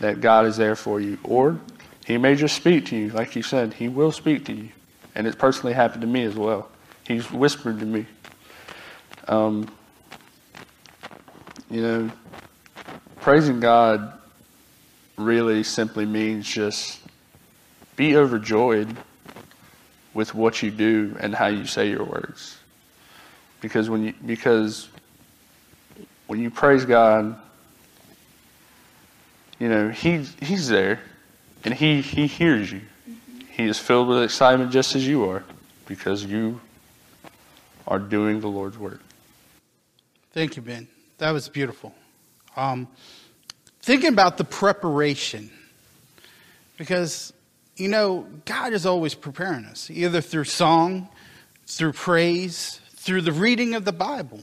that 0.00 0.20
God 0.20 0.46
is 0.46 0.56
there 0.56 0.76
for 0.76 1.00
you. 1.00 1.18
Or 1.24 1.58
he 2.04 2.18
may 2.18 2.34
just 2.34 2.56
speak 2.56 2.86
to 2.86 2.96
you. 2.96 3.10
Like 3.10 3.36
you 3.36 3.42
said, 3.42 3.74
he 3.74 3.88
will 3.88 4.12
speak 4.12 4.44
to 4.46 4.52
you. 4.52 4.68
And 5.14 5.26
it's 5.26 5.36
personally 5.36 5.72
happened 5.72 6.02
to 6.02 6.08
me 6.08 6.24
as 6.24 6.34
well. 6.34 6.68
He's 7.06 7.30
whispered 7.30 7.80
to 7.80 7.86
me. 7.86 8.06
Um, 9.28 9.68
you 11.72 11.80
know, 11.80 12.10
praising 13.22 13.58
God 13.58 14.12
really 15.16 15.62
simply 15.62 16.04
means 16.04 16.46
just 16.46 17.00
be 17.96 18.14
overjoyed 18.14 18.94
with 20.12 20.34
what 20.34 20.62
you 20.62 20.70
do 20.70 21.16
and 21.18 21.34
how 21.34 21.46
you 21.46 21.64
say 21.64 21.88
your 21.88 22.04
words. 22.04 22.58
Because 23.62 23.88
when 23.88 24.04
you 24.04 24.14
because 24.26 24.88
when 26.26 26.40
you 26.40 26.50
praise 26.50 26.84
God, 26.84 27.40
you 29.58 29.70
know, 29.70 29.88
he's 29.88 30.36
he's 30.42 30.68
there 30.68 31.00
and 31.64 31.72
he 31.72 32.02
he 32.02 32.26
hears 32.26 32.70
you. 32.70 32.80
Mm-hmm. 32.80 33.40
He 33.48 33.64
is 33.64 33.78
filled 33.78 34.08
with 34.08 34.22
excitement 34.22 34.72
just 34.72 34.94
as 34.94 35.08
you 35.08 35.24
are 35.30 35.42
because 35.86 36.22
you 36.22 36.60
are 37.86 37.98
doing 37.98 38.40
the 38.40 38.48
Lord's 38.48 38.76
work. 38.76 39.00
Thank 40.32 40.56
you, 40.56 40.62
Ben. 40.62 40.86
That 41.22 41.30
was 41.30 41.48
beautiful. 41.48 41.94
Um, 42.56 42.88
thinking 43.80 44.08
about 44.08 44.38
the 44.38 44.44
preparation, 44.44 45.52
because, 46.76 47.32
you 47.76 47.86
know, 47.86 48.26
God 48.44 48.72
is 48.72 48.86
always 48.86 49.14
preparing 49.14 49.64
us, 49.66 49.88
either 49.88 50.20
through 50.20 50.42
song, 50.42 51.08
through 51.64 51.92
praise, 51.92 52.80
through 52.96 53.20
the 53.20 53.30
reading 53.30 53.76
of 53.76 53.84
the 53.84 53.92
Bible. 53.92 54.42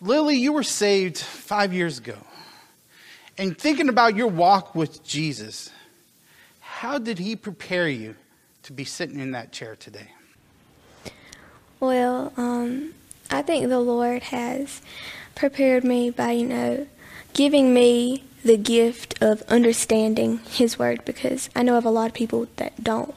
Lily, 0.00 0.36
you 0.36 0.54
were 0.54 0.62
saved 0.62 1.18
five 1.18 1.74
years 1.74 1.98
ago. 1.98 2.16
And 3.36 3.58
thinking 3.58 3.90
about 3.90 4.16
your 4.16 4.28
walk 4.28 4.74
with 4.74 5.04
Jesus, 5.04 5.68
how 6.60 6.96
did 6.96 7.18
he 7.18 7.36
prepare 7.36 7.86
you 7.86 8.16
to 8.62 8.72
be 8.72 8.86
sitting 8.86 9.20
in 9.20 9.32
that 9.32 9.52
chair 9.52 9.76
today? 9.76 10.08
Well, 11.80 12.32
um, 12.38 12.94
I 13.30 13.42
think 13.42 13.68
the 13.68 13.80
Lord 13.80 14.24
has 14.24 14.80
prepared 15.34 15.84
me 15.84 16.10
by, 16.10 16.32
you 16.32 16.46
know, 16.46 16.86
giving 17.34 17.74
me 17.74 18.24
the 18.44 18.56
gift 18.56 19.20
of 19.22 19.42
understanding 19.42 20.38
His 20.48 20.78
Word 20.78 21.04
because 21.04 21.50
I 21.54 21.62
know 21.62 21.76
of 21.76 21.84
a 21.84 21.90
lot 21.90 22.06
of 22.06 22.14
people 22.14 22.48
that 22.56 22.82
don't. 22.82 23.14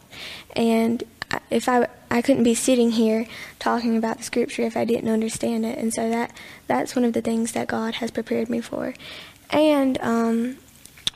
And 0.56 1.04
if 1.50 1.70
I 1.70 1.88
I 2.10 2.22
couldn't 2.22 2.44
be 2.44 2.56
sitting 2.56 2.92
here 2.92 3.26
talking 3.58 3.96
about 3.96 4.18
the 4.18 4.24
Scripture 4.24 4.64
if 4.64 4.76
I 4.76 4.86
didn't 4.86 5.10
understand 5.10 5.66
it, 5.66 5.78
and 5.78 5.94
so 5.94 6.10
that 6.10 6.32
that's 6.68 6.96
one 6.96 7.06
of 7.06 7.14
the 7.14 7.22
things 7.22 7.54
that 7.54 7.68
God 7.68 7.96
has 7.96 8.12
prepared 8.12 8.50
me 8.50 8.60
for. 8.62 8.94
And 9.50 9.98
um, 10.02 10.58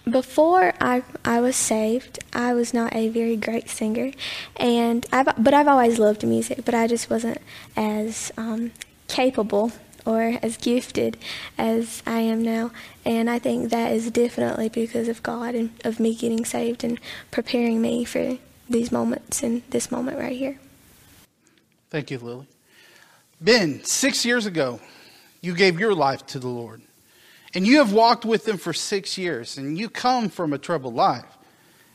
before 0.09 0.73
I 0.79 1.03
I 1.23 1.41
was 1.41 1.55
saved, 1.55 2.19
I 2.33 2.53
was 2.53 2.73
not 2.73 2.95
a 2.95 3.09
very 3.09 3.35
great 3.35 3.69
singer, 3.69 4.11
and 4.55 5.05
I've 5.11 5.27
but 5.37 5.53
I've 5.53 5.67
always 5.67 5.99
loved 5.99 6.25
music, 6.25 6.63
but 6.63 6.73
I 6.73 6.87
just 6.87 7.09
wasn't 7.09 7.39
as 7.75 8.31
um, 8.37 8.71
capable 9.07 9.71
or 10.05 10.37
as 10.41 10.57
gifted 10.57 11.17
as 11.57 12.03
I 12.05 12.19
am 12.19 12.43
now. 12.43 12.71
And 13.03 13.29
I 13.29 13.39
think 13.39 13.71
that 13.71 13.91
is 13.91 14.11
definitely 14.11 14.69
because 14.69 15.07
of 15.07 15.23
God 15.23 15.55
and 15.55 15.71
of 15.83 15.99
me 15.99 16.15
getting 16.15 16.45
saved 16.45 16.83
and 16.83 16.99
preparing 17.31 17.81
me 17.81 18.05
for 18.05 18.37
these 18.69 18.91
moments 18.91 19.43
and 19.43 19.63
this 19.69 19.91
moment 19.91 20.19
right 20.19 20.37
here. 20.37 20.59
Thank 21.89 22.11
you, 22.11 22.19
Lily. 22.19 22.47
Ben, 23.41 23.83
six 23.83 24.25
years 24.25 24.45
ago, 24.45 24.79
you 25.41 25.55
gave 25.55 25.79
your 25.79 25.93
life 25.93 26.25
to 26.27 26.39
the 26.39 26.47
Lord. 26.47 26.81
And 27.53 27.65
you 27.65 27.77
have 27.77 27.93
walked 27.93 28.25
with 28.25 28.47
him 28.47 28.57
for 28.57 28.73
six 28.73 29.17
years, 29.17 29.57
and 29.57 29.77
you 29.77 29.89
come 29.89 30.29
from 30.29 30.51
a 30.51 30.57
troubled 30.57 30.93
life. 30.93 31.25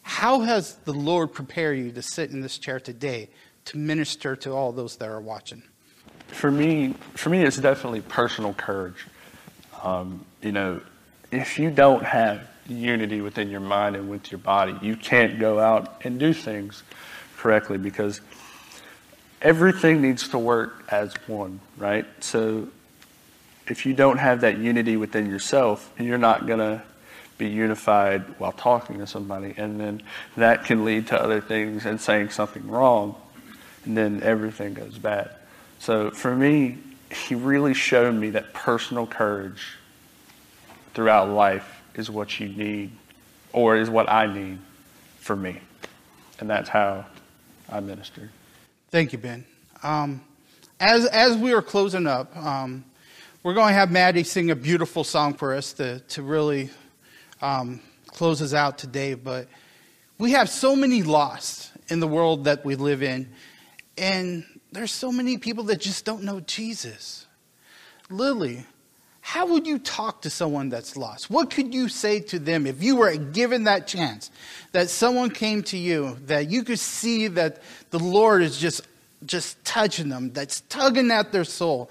How 0.02 0.40
has 0.40 0.76
the 0.76 0.94
Lord 0.94 1.32
prepared 1.32 1.78
you 1.78 1.92
to 1.92 2.02
sit 2.02 2.30
in 2.30 2.40
this 2.40 2.56
chair 2.56 2.80
today 2.80 3.28
to 3.66 3.76
minister 3.76 4.36
to 4.36 4.52
all 4.52 4.72
those 4.72 4.96
that 4.96 5.08
are 5.08 5.20
watching? 5.20 5.62
For 6.30 6.50
me, 6.50 6.94
for 7.14 7.28
me, 7.28 7.42
it's 7.42 7.56
definitely 7.56 8.00
personal 8.00 8.54
courage. 8.54 9.06
Um, 9.82 10.24
you 10.42 10.52
know, 10.52 10.80
if 11.30 11.58
you 11.58 11.70
don't 11.70 12.04
have 12.04 12.42
unity 12.68 13.20
within 13.20 13.50
your 13.50 13.60
mind 13.60 13.96
and 13.96 14.10
with 14.10 14.30
your 14.30 14.38
body, 14.38 14.76
you 14.82 14.96
can't 14.96 15.38
go 15.38 15.58
out 15.58 16.02
and 16.04 16.18
do 16.18 16.32
things 16.32 16.82
correctly 17.36 17.78
because 17.78 18.20
everything 19.42 20.02
needs 20.02 20.28
to 20.28 20.38
work 20.38 20.84
as 20.90 21.14
one, 21.26 21.60
right? 21.76 22.06
So 22.20 22.68
if 23.66 23.86
you 23.86 23.94
don't 23.94 24.18
have 24.18 24.42
that 24.42 24.58
unity 24.58 24.96
within 24.96 25.30
yourself, 25.30 25.90
you're 25.98 26.18
not 26.18 26.46
going 26.46 26.58
to 26.58 26.82
be 27.38 27.48
unified 27.48 28.22
while 28.38 28.52
talking 28.52 28.98
to 28.98 29.06
somebody. 29.06 29.54
And 29.56 29.80
then 29.80 30.02
that 30.36 30.64
can 30.64 30.84
lead 30.84 31.08
to 31.08 31.20
other 31.20 31.40
things 31.40 31.86
and 31.86 32.00
saying 32.00 32.30
something 32.30 32.68
wrong, 32.68 33.14
and 33.84 33.96
then 33.96 34.22
everything 34.22 34.74
goes 34.74 34.98
bad. 34.98 35.30
So 35.80 36.10
for 36.10 36.36
me, 36.36 36.76
he 37.10 37.34
really 37.34 37.72
showed 37.72 38.14
me 38.14 38.30
that 38.30 38.52
personal 38.52 39.06
courage 39.06 39.62
throughout 40.92 41.30
life 41.30 41.82
is 41.94 42.10
what 42.10 42.38
you 42.38 42.48
need, 42.48 42.92
or 43.52 43.76
is 43.76 43.88
what 43.88 44.08
I 44.08 44.32
need 44.32 44.58
for 45.18 45.34
me. 45.34 45.58
And 46.38 46.48
that's 46.48 46.68
how 46.68 47.06
I 47.68 47.80
ministered. 47.80 48.28
Thank 48.90 49.12
you, 49.12 49.18
Ben. 49.18 49.46
Um, 49.82 50.20
as, 50.78 51.06
as 51.06 51.36
we 51.36 51.54
are 51.54 51.62
closing 51.62 52.06
up, 52.06 52.36
um, 52.36 52.84
we're 53.42 53.54
going 53.54 53.68
to 53.68 53.74
have 53.74 53.90
Maddie 53.90 54.24
sing 54.24 54.50
a 54.50 54.56
beautiful 54.56 55.02
song 55.02 55.32
for 55.32 55.54
us 55.54 55.72
to, 55.74 56.00
to 56.00 56.22
really 56.22 56.68
um, 57.40 57.80
close 58.06 58.42
us 58.42 58.52
out 58.52 58.76
today. 58.76 59.14
But 59.14 59.48
we 60.18 60.32
have 60.32 60.50
so 60.50 60.76
many 60.76 61.02
lost 61.02 61.72
in 61.88 62.00
the 62.00 62.06
world 62.06 62.44
that 62.44 62.66
we 62.66 62.76
live 62.76 63.02
in. 63.02 63.30
And 63.96 64.44
there's 64.72 64.92
so 64.92 65.10
many 65.10 65.38
people 65.38 65.64
that 65.64 65.80
just 65.80 66.04
don't 66.04 66.22
know 66.22 66.40
Jesus. 66.40 67.26
Lily, 68.08 68.64
how 69.20 69.46
would 69.46 69.66
you 69.66 69.78
talk 69.78 70.22
to 70.22 70.30
someone 70.30 70.68
that's 70.68 70.96
lost? 70.96 71.30
What 71.30 71.50
could 71.50 71.74
you 71.74 71.88
say 71.88 72.20
to 72.20 72.38
them 72.38 72.66
if 72.66 72.82
you 72.82 72.96
were 72.96 73.14
given 73.16 73.64
that 73.64 73.86
chance 73.86 74.30
that 74.72 74.90
someone 74.90 75.30
came 75.30 75.62
to 75.64 75.76
you 75.76 76.16
that 76.26 76.50
you 76.50 76.64
could 76.64 76.78
see 76.78 77.28
that 77.28 77.62
the 77.90 77.98
Lord 77.98 78.42
is 78.42 78.58
just 78.58 78.82
just 79.26 79.62
touching 79.64 80.08
them, 80.08 80.32
that's 80.32 80.62
tugging 80.62 81.10
at 81.10 81.30
their 81.30 81.44
soul, 81.44 81.90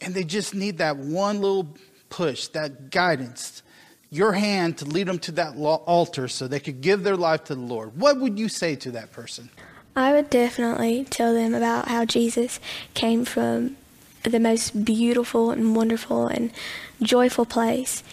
and 0.00 0.14
they 0.14 0.24
just 0.24 0.54
need 0.54 0.78
that 0.78 0.96
one 0.98 1.40
little 1.40 1.74
push, 2.10 2.48
that 2.48 2.90
guidance, 2.90 3.62
your 4.10 4.32
hand 4.32 4.78
to 4.78 4.84
lead 4.84 5.08
them 5.08 5.18
to 5.20 5.32
that 5.32 5.56
altar 5.56 6.28
so 6.28 6.46
they 6.46 6.60
could 6.60 6.80
give 6.80 7.02
their 7.02 7.16
life 7.16 7.44
to 7.44 7.54
the 7.54 7.60
Lord. 7.60 7.98
What 7.98 8.20
would 8.20 8.38
you 8.38 8.48
say 8.48 8.76
to 8.76 8.90
that 8.92 9.12
person? 9.12 9.48
I 9.96 10.12
would 10.12 10.28
definitely 10.28 11.06
tell 11.08 11.32
them 11.32 11.54
about 11.54 11.88
how 11.88 12.04
Jesus 12.04 12.60
came 12.92 13.24
from 13.24 13.76
the 14.22 14.38
most 14.38 14.84
beautiful 14.84 15.50
and 15.50 15.74
wonderful 15.74 16.26
and 16.26 16.52
joyful 17.00 17.46
place 17.46 18.04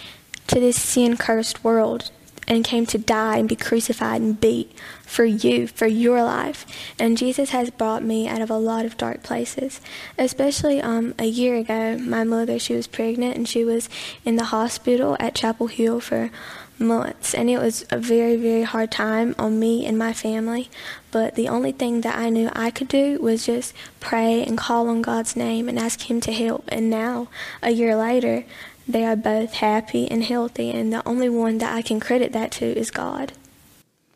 to 0.47 0.61
this 0.61 0.81
sin 0.81 1.17
cursed 1.17 1.61
world 1.61 2.09
and 2.47 2.63
came 2.63 2.85
to 2.85 2.97
die 2.97 3.37
and 3.37 3.49
be 3.49 3.55
crucified 3.55 4.21
and 4.21 4.39
beat 4.39 4.71
for 5.05 5.25
you, 5.25 5.67
for 5.67 5.87
your 5.87 6.23
life. 6.23 6.65
And 6.99 7.17
Jesus 7.17 7.51
has 7.51 7.69
brought 7.69 8.03
me 8.03 8.27
out 8.27 8.41
of 8.41 8.49
a 8.49 8.57
lot 8.57 8.85
of 8.85 8.97
dark 8.97 9.23
places. 9.23 9.81
Especially 10.17 10.81
um, 10.81 11.13
a 11.19 11.25
year 11.25 11.55
ago, 11.55 11.97
my 11.97 12.23
mother, 12.23 12.59
she 12.59 12.75
was 12.75 12.87
pregnant 12.87 13.35
and 13.35 13.47
she 13.47 13.63
was 13.63 13.89
in 14.25 14.35
the 14.35 14.45
hospital 14.45 15.15
at 15.19 15.35
Chapel 15.35 15.67
Hill 15.67 15.99
for 15.99 16.31
months, 16.79 17.33
and 17.33 17.49
it 17.49 17.59
was 17.59 17.85
a 17.89 17.97
very, 17.97 18.35
very 18.35 18.63
hard 18.63 18.91
time 18.91 19.35
on 19.37 19.59
me 19.59 19.85
and 19.85 19.97
my 19.97 20.13
family. 20.13 20.69
But 21.11 21.35
the 21.35 21.47
only 21.47 21.71
thing 21.71 22.01
that 22.01 22.17
I 22.17 22.29
knew 22.29 22.49
I 22.53 22.71
could 22.71 22.87
do 22.87 23.19
was 23.21 23.45
just 23.45 23.73
pray 23.99 24.43
and 24.43 24.57
call 24.57 24.89
on 24.89 25.01
God's 25.01 25.35
name 25.35 25.69
and 25.69 25.79
ask 25.79 26.09
Him 26.09 26.19
to 26.21 26.31
help. 26.31 26.65
And 26.67 26.89
now, 26.89 27.27
a 27.61 27.71
year 27.71 27.95
later, 27.95 28.45
they 28.87 29.05
are 29.05 29.15
both 29.15 29.53
happy 29.53 30.09
and 30.09 30.23
healthy, 30.23 30.71
and 30.71 30.91
the 30.91 31.07
only 31.07 31.29
one 31.29 31.59
that 31.59 31.73
I 31.73 31.81
can 31.81 31.99
credit 31.99 32.33
that 32.33 32.51
to 32.53 32.65
is 32.65 32.91
God. 32.91 33.33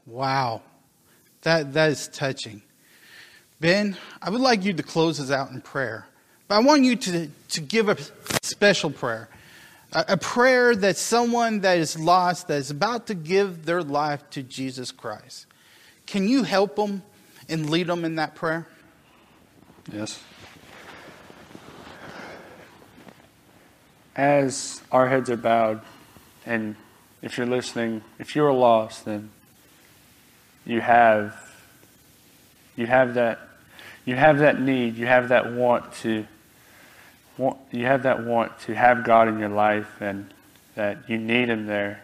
Wow, 0.05 0.61
that 1.41 1.73
that 1.73 1.91
is 1.91 2.07
touching. 2.07 2.61
Ben, 3.59 3.97
I 4.21 4.29
would 4.29 4.41
like 4.41 4.63
you 4.63 4.73
to 4.73 4.83
close 4.83 5.19
us 5.19 5.31
out 5.31 5.51
in 5.51 5.61
prayer, 5.61 6.07
but 6.47 6.55
I 6.55 6.59
want 6.59 6.83
you 6.83 6.95
to 6.95 7.29
to 7.49 7.61
give 7.61 7.89
a 7.89 7.97
special 8.41 8.91
prayer 8.91 9.29
a 9.93 10.17
prayer 10.17 10.75
that 10.75 10.97
someone 10.97 11.61
that 11.61 11.77
is 11.77 11.97
lost, 11.97 12.47
that 12.49 12.57
is 12.57 12.71
about 12.71 13.07
to 13.07 13.15
give 13.15 13.65
their 13.65 13.81
life 13.81 14.29
to 14.31 14.43
Jesus 14.43 14.91
Christ. 14.91 15.45
Can 16.05 16.27
you 16.27 16.43
help 16.43 16.75
them 16.75 17.03
and 17.47 17.69
lead 17.69 17.87
them 17.87 18.03
in 18.03 18.15
that 18.15 18.35
prayer? 18.35 18.67
Yes. 19.91 20.21
As 24.15 24.81
our 24.91 25.07
heads 25.07 25.29
are 25.29 25.37
bowed, 25.37 25.81
and 26.45 26.75
if 27.21 27.37
you're 27.37 27.47
listening, 27.47 28.01
if 28.19 28.35
you're 28.35 28.51
lost, 28.51 29.05
then 29.05 29.29
you 30.65 30.81
have 30.81 31.35
you 32.75 32.85
have 32.87 33.13
that 33.13 33.39
you 34.05 34.15
have 34.15 34.39
that 34.39 34.59
need, 34.59 34.97
you 34.97 35.05
have 35.05 35.29
that 35.29 35.53
want 35.53 35.93
to 35.95 36.25
want, 37.37 37.57
you 37.71 37.85
have 37.85 38.03
that 38.03 38.25
want 38.25 38.57
to 38.61 38.75
have 38.75 39.03
God 39.03 39.27
in 39.27 39.39
your 39.39 39.49
life 39.49 40.01
and 40.01 40.33
that 40.75 41.09
you 41.09 41.17
need 41.17 41.49
him 41.49 41.65
there 41.65 42.03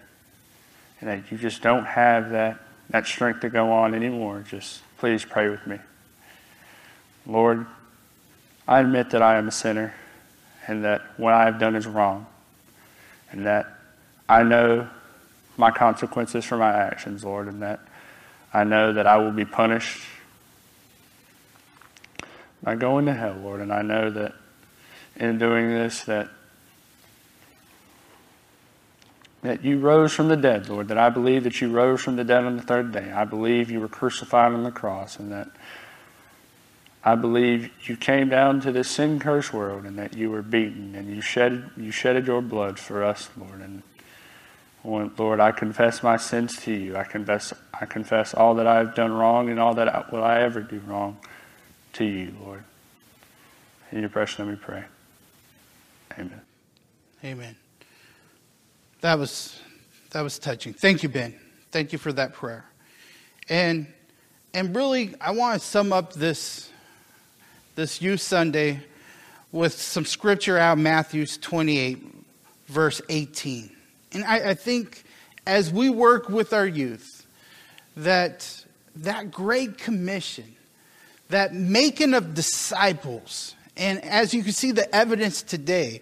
and 1.00 1.10
that 1.10 1.32
you 1.32 1.38
just 1.38 1.62
don't 1.62 1.86
have 1.86 2.32
that 2.32 2.60
that 2.90 3.08
strength 3.08 3.42
to 3.42 3.50
go 3.50 3.72
on 3.72 3.96
anymore, 3.96 4.44
just 4.48 4.82
please 4.98 5.26
pray 5.26 5.50
with 5.50 5.66
me. 5.66 5.80
Lord, 7.26 7.66
I 8.68 8.82
admit 8.82 9.10
that 9.12 9.22
I 9.22 9.38
am 9.38 9.48
a 9.48 9.52
sinner 9.52 9.94
and 10.68 10.84
that 10.84 11.02
what 11.18 11.34
I 11.34 11.46
have 11.46 11.60
done 11.60 11.76
is 11.76 11.88
wrong 11.88 12.28
and 13.32 13.46
that 13.46 13.68
I 14.30 14.44
know 14.44 14.88
my 15.58 15.72
consequences 15.72 16.46
for 16.46 16.58
my 16.58 16.72
actions, 16.72 17.24
Lord, 17.24 17.48
and 17.48 17.62
that 17.62 17.80
I 18.54 18.64
know 18.64 18.94
that 18.94 19.08
I 19.08 19.18
will 19.18 19.32
be 19.32 19.46
punished 19.46 20.02
by 22.62 22.76
going 22.76 23.08
to 23.08 23.14
hell, 23.14 23.36
Lord, 23.44 23.60
and 23.60 23.74
I 23.74 23.82
know 23.82 24.10
that 24.12 24.36
in 25.18 25.38
doing 25.38 25.70
this 25.70 26.04
that 26.04 26.30
that 29.44 29.64
you 29.64 29.78
rose 29.78 30.14
from 30.14 30.30
the 30.30 30.38
dead, 30.38 30.70
Lord, 30.70 30.88
that 30.88 30.98
I 30.98 31.10
believe 31.10 31.44
that 31.44 31.60
you 31.60 31.70
rose 31.70 32.02
from 32.02 32.16
the 32.16 32.24
dead 32.24 32.46
on 32.46 32.56
the 32.56 32.64
third 32.64 32.94
day. 32.94 33.12
I 33.12 33.26
believe 33.26 33.70
you 33.70 33.82
were 33.82 33.90
crucified 33.90 34.54
on 34.54 34.64
the 34.64 34.72
cross 34.72 35.20
and 35.20 35.34
that 35.34 35.50
I 37.04 37.16
believe 37.16 37.70
you 37.84 37.98
came 37.98 38.30
down 38.30 38.62
to 38.62 38.72
this 38.72 38.90
sin 38.90 39.20
cursed 39.20 39.54
world 39.54 39.84
and 39.84 40.00
that 40.00 40.16
you 40.16 40.32
were 40.32 40.42
beaten 40.42 40.96
and 40.96 41.14
you 41.14 41.20
shed 41.20 41.70
you 41.76 41.92
shedded 41.92 42.28
your 42.28 42.42
blood 42.42 42.80
for 42.80 43.04
us, 43.04 43.30
Lord. 43.36 43.60
And 43.60 43.84
Lord, 44.86 45.42
I 45.42 45.52
confess 45.52 46.02
my 46.02 46.16
sins 46.16 46.58
to 46.62 46.72
you. 46.72 46.96
I 46.96 47.04
confess 47.04 47.54
I 47.74 47.86
confess 47.86 48.34
all 48.34 48.56
that 48.56 48.68
I've 48.68 48.96
done 48.96 49.12
wrong 49.12 49.50
and 49.50 49.60
all 49.60 49.74
that 49.76 49.90
I, 49.90 50.06
will 50.10 50.24
I 50.24 50.40
ever 50.40 50.62
do 50.62 50.80
wrong 50.88 51.18
to 51.94 52.06
you, 52.06 52.34
Lord. 52.42 52.64
In 53.92 54.00
your 54.00 54.10
precious 54.10 54.40
name 54.40 54.48
we 54.48 54.56
pray. 54.56 54.86
Amen. 56.18 56.42
Amen. 57.24 57.56
That 59.02 59.18
was 59.18 59.60
that 60.12 60.22
was 60.22 60.38
touching. 60.38 60.74
Thank 60.74 61.04
you, 61.04 61.10
Ben. 61.10 61.34
Thank 61.72 61.92
you 61.92 61.98
for 61.98 62.14
that 62.14 62.34
prayer. 62.34 62.66
And 63.50 63.88
and 64.54 64.76
really 64.76 65.16
I 65.20 65.32
want 65.32 65.60
to 65.60 65.68
sum 65.68 65.92
up 65.92 66.14
this 66.14 66.70
this 67.76 68.02
youth 68.02 68.22
Sunday 68.22 68.80
with 69.52 69.74
some 69.74 70.06
scripture 70.06 70.58
out 70.58 70.74
of 70.74 70.80
Matthew 70.80 71.26
28, 71.26 72.04
verse 72.68 73.02
18. 73.10 73.70
And 74.14 74.24
I, 74.24 74.50
I 74.50 74.54
think 74.54 75.04
as 75.46 75.72
we 75.72 75.90
work 75.90 76.30
with 76.30 76.54
our 76.54 76.68
youth, 76.68 77.26
that 77.98 78.66
that 78.96 79.32
great 79.32 79.78
commission, 79.78 80.56
that 81.30 81.54
making 81.54 82.14
of 82.14 82.36
disciples, 82.36 83.56
and 83.78 84.04
as 84.04 84.34
you 84.34 84.44
can 84.44 84.52
see 84.54 84.72
the 84.72 84.94
evidence 84.96 85.42
today, 85.42 86.02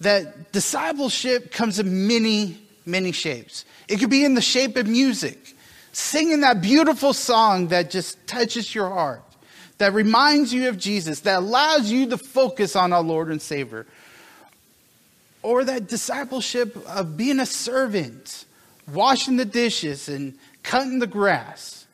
that 0.00 0.52
discipleship 0.52 1.52
comes 1.52 1.78
in 1.78 2.06
many, 2.06 2.58
many 2.84 3.12
shapes. 3.12 3.64
It 3.88 3.98
could 3.98 4.10
be 4.10 4.24
in 4.24 4.34
the 4.34 4.40
shape 4.40 4.76
of 4.76 4.86
music, 4.86 5.54
singing 5.92 6.40
that 6.40 6.60
beautiful 6.60 7.12
song 7.12 7.68
that 7.68 7.90
just 7.90 8.26
touches 8.26 8.74
your 8.74 8.88
heart 8.88 9.22
that 9.78 9.92
reminds 9.92 10.52
you 10.52 10.68
of 10.68 10.78
Jesus, 10.78 11.20
that 11.20 11.38
allows 11.38 11.90
you 11.90 12.08
to 12.08 12.18
focus 12.18 12.76
on 12.76 12.92
our 12.92 13.02
Lord 13.02 13.28
and 13.28 13.40
Savior. 13.40 13.86
Or 15.42 15.64
that 15.64 15.86
discipleship 15.86 16.76
of 16.88 17.16
being 17.16 17.40
a 17.40 17.46
servant, 17.46 18.46
washing 18.92 19.36
the 19.36 19.44
dishes 19.44 20.08
and 20.08 20.34
cutting 20.62 20.98
the 20.98 21.06
grass, 21.06 21.86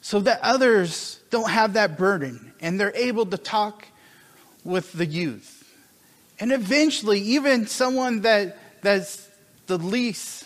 so 0.00 0.20
that 0.20 0.40
others 0.42 1.18
don't 1.30 1.50
have 1.50 1.74
that 1.74 1.98
burden 1.98 2.52
and 2.60 2.78
they're 2.78 2.94
able 2.94 3.26
to 3.26 3.36
talk 3.36 3.86
with 4.64 4.92
the 4.92 5.06
youth. 5.06 5.54
And 6.40 6.52
eventually, 6.52 7.20
even 7.20 7.66
someone 7.66 8.20
that, 8.22 8.58
that's 8.82 9.28
the 9.66 9.78
least 9.78 10.44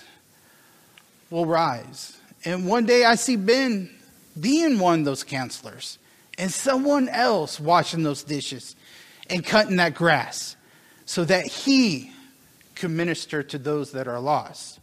will 1.31 1.47
rise. 1.47 2.17
And 2.45 2.67
one 2.67 2.87
day 2.87 3.05
I 3.05 3.15
see 3.15 3.37
Ben 3.37 3.91
being 4.39 4.79
one 4.79 5.01
of 5.01 5.05
those 5.05 5.25
counselors 5.25 5.99
and 6.39 6.51
someone 6.51 7.09
else 7.09 7.61
washing 7.61 8.03
those 8.03 8.23
dishes 8.23 8.75
and 9.29 9.45
cutting 9.45 9.77
that 9.77 9.95
grass 9.95 10.57
so 11.05 11.25
that 11.25 11.47
he 11.47 12.11
can 12.75 12.97
minister 12.97 13.43
to 13.43 13.59
those 13.59 13.93
that 13.93 14.09
are 14.09 14.19
lost. 14.19 14.81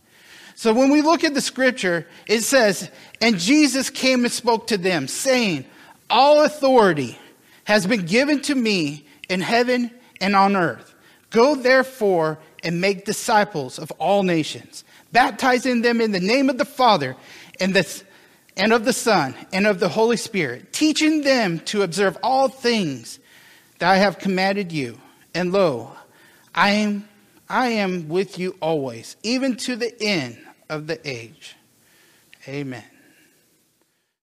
So 0.55 0.73
when 0.73 0.91
we 0.91 1.01
look 1.01 1.23
at 1.23 1.33
the 1.33 1.41
scripture, 1.41 2.05
it 2.27 2.41
says, 2.41 2.91
And 3.21 3.39
Jesus 3.39 3.89
came 3.89 4.23
and 4.25 4.31
spoke 4.31 4.67
to 4.67 4.77
them, 4.77 5.07
saying, 5.07 5.65
All 6.09 6.41
authority 6.43 7.17
has 7.63 7.87
been 7.87 8.05
given 8.05 8.41
to 8.41 8.55
me 8.55 9.05
in 9.29 9.41
heaven 9.41 9.91
and 10.19 10.35
on 10.35 10.55
earth. 10.55 10.93
Go 11.29 11.55
therefore 11.55 12.39
and 12.63 12.81
make 12.81 13.05
disciples 13.05 13.79
of 13.79 13.91
all 13.91 14.23
nations, 14.23 14.83
baptizing 15.11 15.81
them 15.81 16.01
in 16.01 16.11
the 16.11 16.19
name 16.19 16.49
of 16.49 16.57
the 16.57 16.65
Father 16.65 17.15
and 17.59 17.73
the 17.73 18.03
and 18.57 18.73
of 18.73 18.83
the 18.83 18.93
Son 18.93 19.33
and 19.53 19.65
of 19.65 19.79
the 19.79 19.87
Holy 19.87 20.17
Spirit, 20.17 20.73
teaching 20.73 21.21
them 21.21 21.59
to 21.59 21.81
observe 21.81 22.17
all 22.21 22.49
things 22.49 23.19
that 23.77 23.89
I 23.89 23.97
have 23.97 24.19
commanded 24.19 24.71
you. 24.71 24.99
And 25.33 25.53
lo, 25.53 25.95
I 26.53 26.71
am, 26.71 27.07
I 27.47 27.67
am 27.67 28.09
with 28.09 28.37
you 28.37 28.57
always, 28.61 29.15
even 29.23 29.55
to 29.57 29.77
the 29.77 29.95
end 30.01 30.37
of 30.67 30.87
the 30.87 30.99
age. 31.09 31.55
Amen. 32.47 32.83